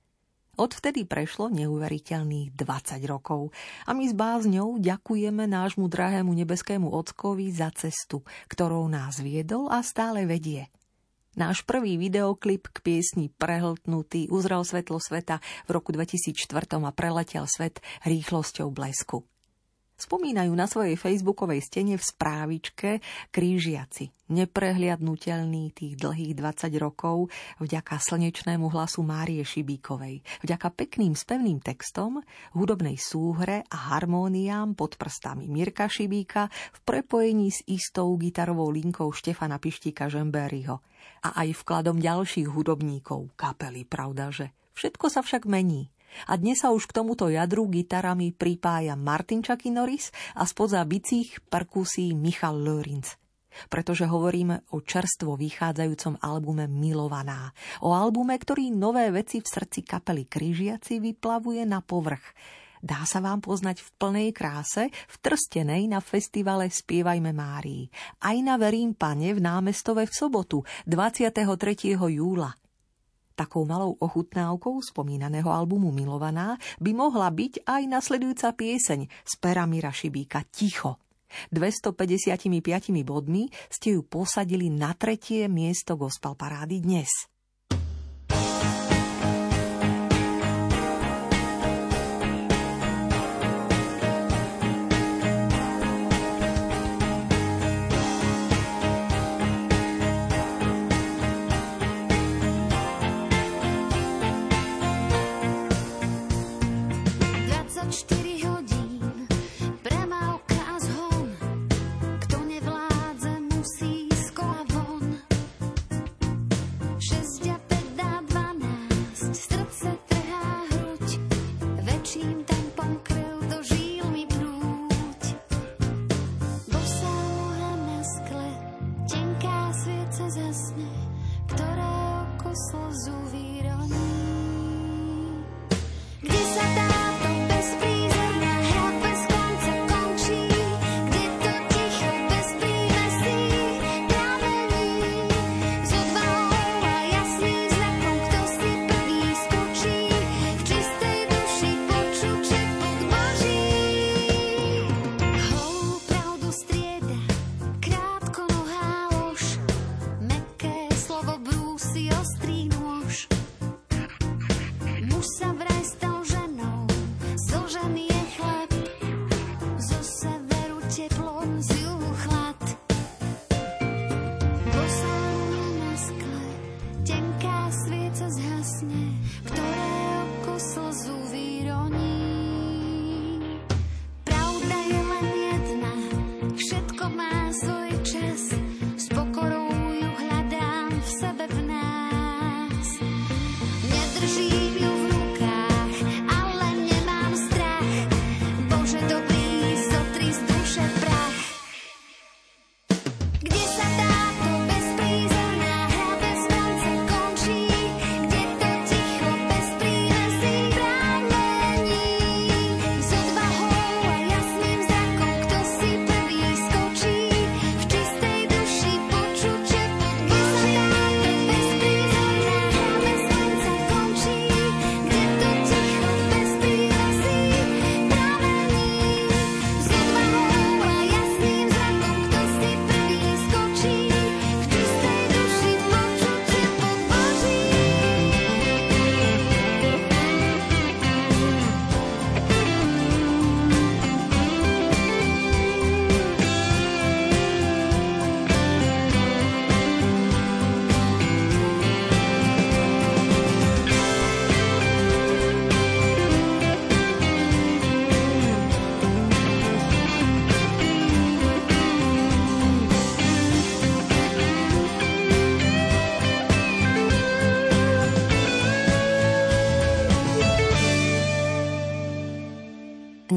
[0.59, 3.55] Odvtedy prešlo neuveriteľných 20 rokov
[3.87, 9.87] a my s bázňou ďakujeme nášmu drahému nebeskému ockovi za cestu, ktorou nás viedol a
[9.87, 10.67] stále vedie.
[11.39, 15.39] Náš prvý videoklip k piesni Prehltnutý uzrel svetlo sveta
[15.71, 16.51] v roku 2004
[16.83, 19.23] a preletel svet rýchlosťou blesku.
[19.99, 23.03] Spomínajú na svojej facebookovej stene v správičke
[23.35, 32.23] krížiaci, neprehliadnutelný tých dlhých 20 rokov vďaka slnečnému hlasu Márie Šibíkovej, vďaka pekným spevným textom,
[32.55, 39.59] hudobnej súhre a harmóniám pod prstami Mirka Šibíka v prepojení s istou gitarovou linkou Štefana
[39.59, 40.79] Pištíka Žembériho
[41.27, 44.55] a aj vkladom ďalších hudobníkov kapely, pravdaže.
[44.79, 45.91] Všetko sa však mení.
[46.29, 51.41] A dnes sa už k tomuto jadru gitarami pripája Martin Chucky Norris a spoza bicích
[51.47, 53.15] perkusí Michal Lörinc.
[53.67, 57.51] Pretože hovoríme o čerstvo vychádzajúcom albume Milovaná.
[57.83, 62.23] O albume, ktorý nové veci v srdci kapely Kryžiaci vyplavuje na povrch.
[62.79, 67.91] Dá sa vám poznať v plnej kráse v Trstenej na festivale Spievajme Márii.
[68.23, 71.99] Aj na Verím pane v námestove v sobotu 23.
[71.99, 72.55] júla.
[73.39, 79.95] Takou malou ochutnávkou spomínaného albumu Milovaná by mohla byť aj nasledujúca pieseň z pera Mira
[79.95, 80.99] Šibíka Ticho.
[81.55, 82.51] 255
[83.07, 87.31] bodmi ste ju posadili na tretie miesto gospel parády dnes.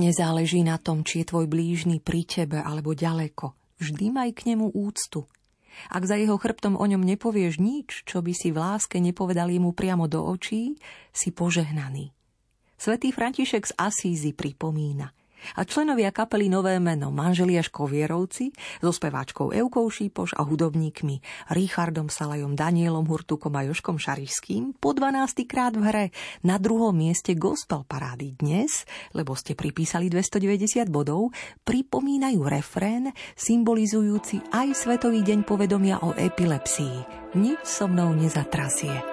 [0.02, 3.54] Nezáleží na tom, či je tvoj blížny pri tebe alebo ďaleko.
[3.78, 5.30] Vždy maj k nemu úctu.
[5.94, 9.78] Ak za jeho chrbtom o ňom nepovieš nič, čo by si v láske nepovedal mu
[9.78, 10.74] priamo do očí,
[11.14, 12.10] si požehnaný.
[12.82, 15.14] Svetý František z Asízy pripomína–
[15.58, 21.20] a členovia kapely Nové meno, manželia Škovierovci, so speváčkou Eukou Šípoš a hudobníkmi
[21.52, 25.44] Richardom Salajom, Danielom Hurtukom a Joškom Šarišským po 12.
[25.50, 26.06] krát v hre
[26.48, 31.36] na druhom mieste gospel parády dnes, lebo ste pripísali 290 bodov,
[31.68, 37.36] pripomínajú refrén symbolizujúci aj Svetový deň povedomia o epilepsii.
[37.36, 39.11] Nič so mnou nezatrasie.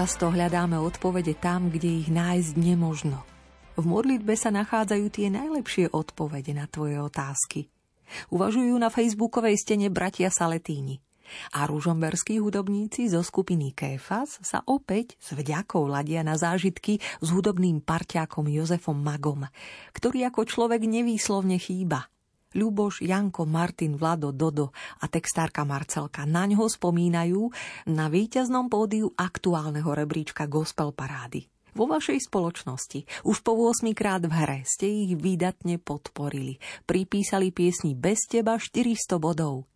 [0.00, 3.20] Často hľadáme odpovede tam, kde ich nájsť nemožno.
[3.76, 7.68] V modlitbe sa nachádzajú tie najlepšie odpovede na tvoje otázky.
[8.32, 11.04] Uvažujú na facebookovej stene bratia Saletíni.
[11.52, 17.84] A ružomberskí hudobníci zo skupiny Kéfas sa opäť s vďakou ladia na zážitky s hudobným
[17.84, 19.52] parťákom Jozefom Magom,
[19.92, 22.08] ktorý ako človek nevýslovne chýba.
[22.50, 27.46] Ľuboš, Janko, Martin, Vlado, Dodo a textárka Marcelka na ňo spomínajú
[27.86, 31.46] na víťaznom pódiu aktuálneho rebríčka Gospel Parády.
[31.70, 36.58] Vo vašej spoločnosti už po 8 krát v hre ste ich výdatne podporili.
[36.82, 39.70] Pripísali piesni Bez teba 400 bodov.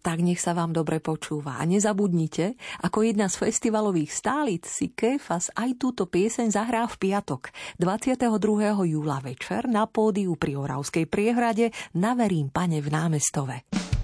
[0.00, 1.60] Tak nech sa vám dobre počúva.
[1.60, 7.52] A nezabudnite, ako jedna z festivalových stálic si Kéfas aj túto pieseň zahrá v piatok,
[7.76, 8.32] 22.
[8.88, 13.99] júla večer na pódiu pri Oravskej priehrade na Verím pane v námestove.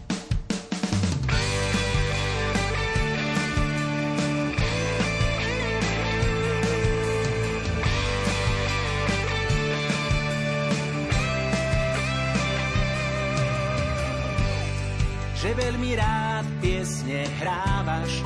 [15.36, 18.24] Že veľmi rád piesne hrávaš.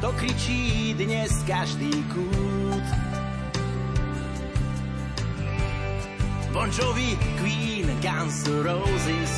[0.00, 2.86] To kričí dnes každý kút.
[6.54, 9.34] Bon Jovi, Queen, Guns Roses.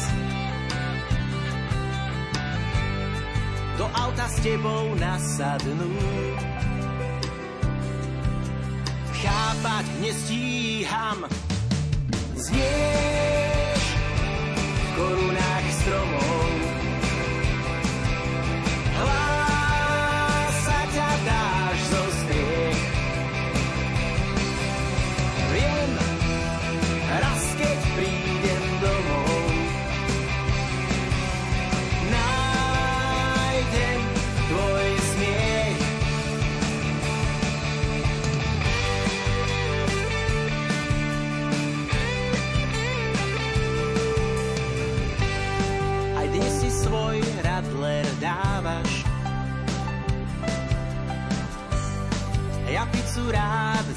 [3.81, 5.93] Do auta s tebou nasadnú.
[9.19, 11.25] Chápať nestíham.
[12.37, 13.32] Znieš v
[15.03, 16.51] korunách stromov.
[18.95, 19.32] Hlása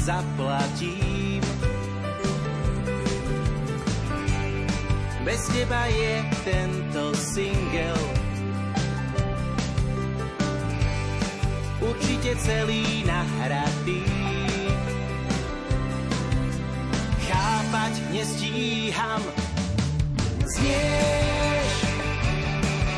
[0.06, 1.41] zaplatím.
[5.26, 7.98] Bez teba je tento single
[11.82, 14.06] určite celý nahratý.
[17.26, 19.22] Chápať nestíham,
[20.45, 21.73] znieš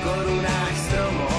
[0.03, 1.36] korunách stromov.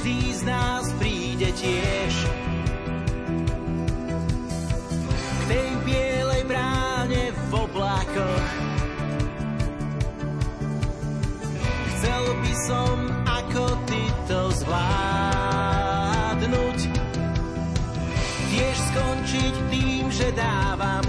[0.00, 2.24] Každý z nás príde tiež
[5.12, 8.48] k tej bielej bráne v oblakoch.
[11.92, 15.68] Chcel by som ako ty to zvládnuť,
[18.56, 21.04] tiež skončiť tým, že dávam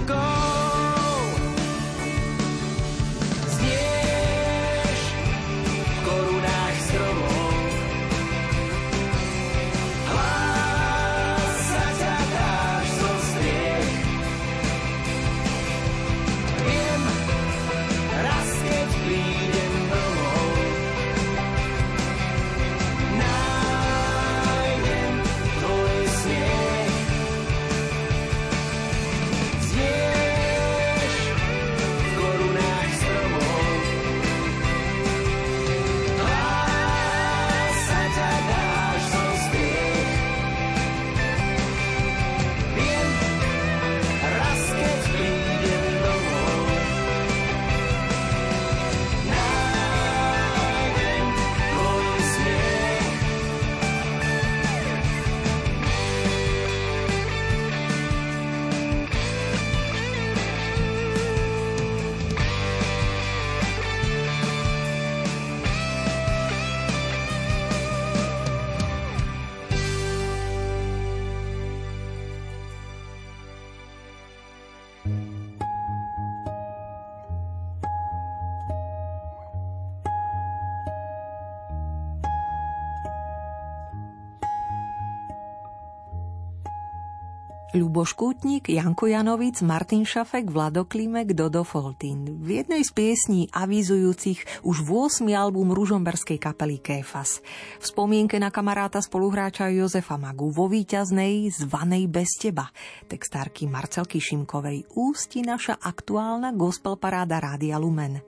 [87.72, 92.44] Ľuboš Kútnik, Janko Janovic, Martin Šafek, Vlado Klimek, Dodo Foltín.
[92.44, 95.32] V jednej z piesní avizujúcich už v 8.
[95.32, 97.40] album ružomberskej kapely Kéfas.
[97.80, 102.68] V spomienke na kamaráta spoluhráča Jozefa Magu vo víťaznej Zvanej bez teba
[103.08, 108.20] textárky Marcelky Šimkovej ústi naša aktuálna gospel paráda Rádia Lumen.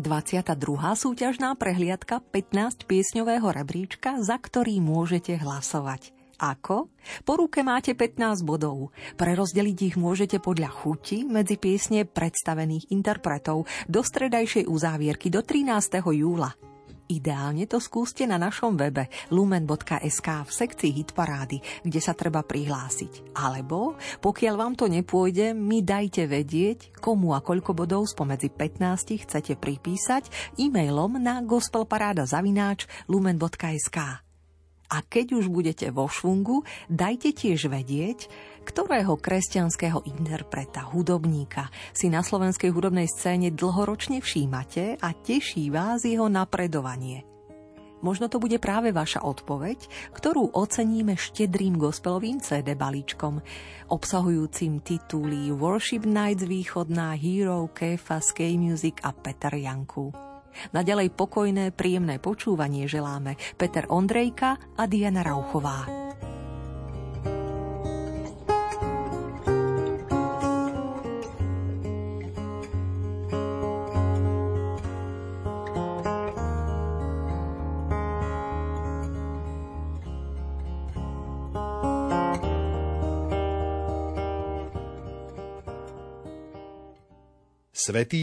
[0.00, 0.56] 22.
[0.96, 6.16] súťažná prehliadka 15 piesňového rebríčka, za ktorý môžete hlasovať.
[6.40, 6.88] Ako?
[7.28, 8.96] Po ruke máte 15 bodov.
[9.20, 16.00] Prerozdeliť ich môžete podľa chuti medzi piesne predstavených interpretov do stredajšej uzávierky do 13.
[16.00, 16.56] júla.
[17.10, 23.34] Ideálne to skúste na našom webe lumen.sk v sekcii hitparády, kde sa treba prihlásiť.
[23.34, 29.58] Alebo, pokiaľ vám to nepôjde, mi dajte vedieť, komu a koľko bodov spomedzi 15 chcete
[29.58, 34.29] pripísať e-mailom na gospelparáda zavináč lumen.sk.
[34.90, 38.26] A keď už budete vo švungu, dajte tiež vedieť,
[38.66, 46.26] ktorého kresťanského interpreta, hudobníka si na slovenskej hudobnej scéne dlhoročne všímate a teší vás jeho
[46.26, 47.22] napredovanie.
[48.00, 49.76] Možno to bude práve vaša odpoveď,
[50.16, 53.44] ktorú oceníme štedrým gospelovým CD balíčkom,
[53.92, 60.29] obsahujúcim tituly Worship Nights Východná, Hero, Kefa, Skay Music a Peter Janku.
[60.74, 66.00] Naďalej pokojné, príjemné počúvanie želáme Peter Ondrejka a Diana Rauchová.
[87.80, 88.18] Svetý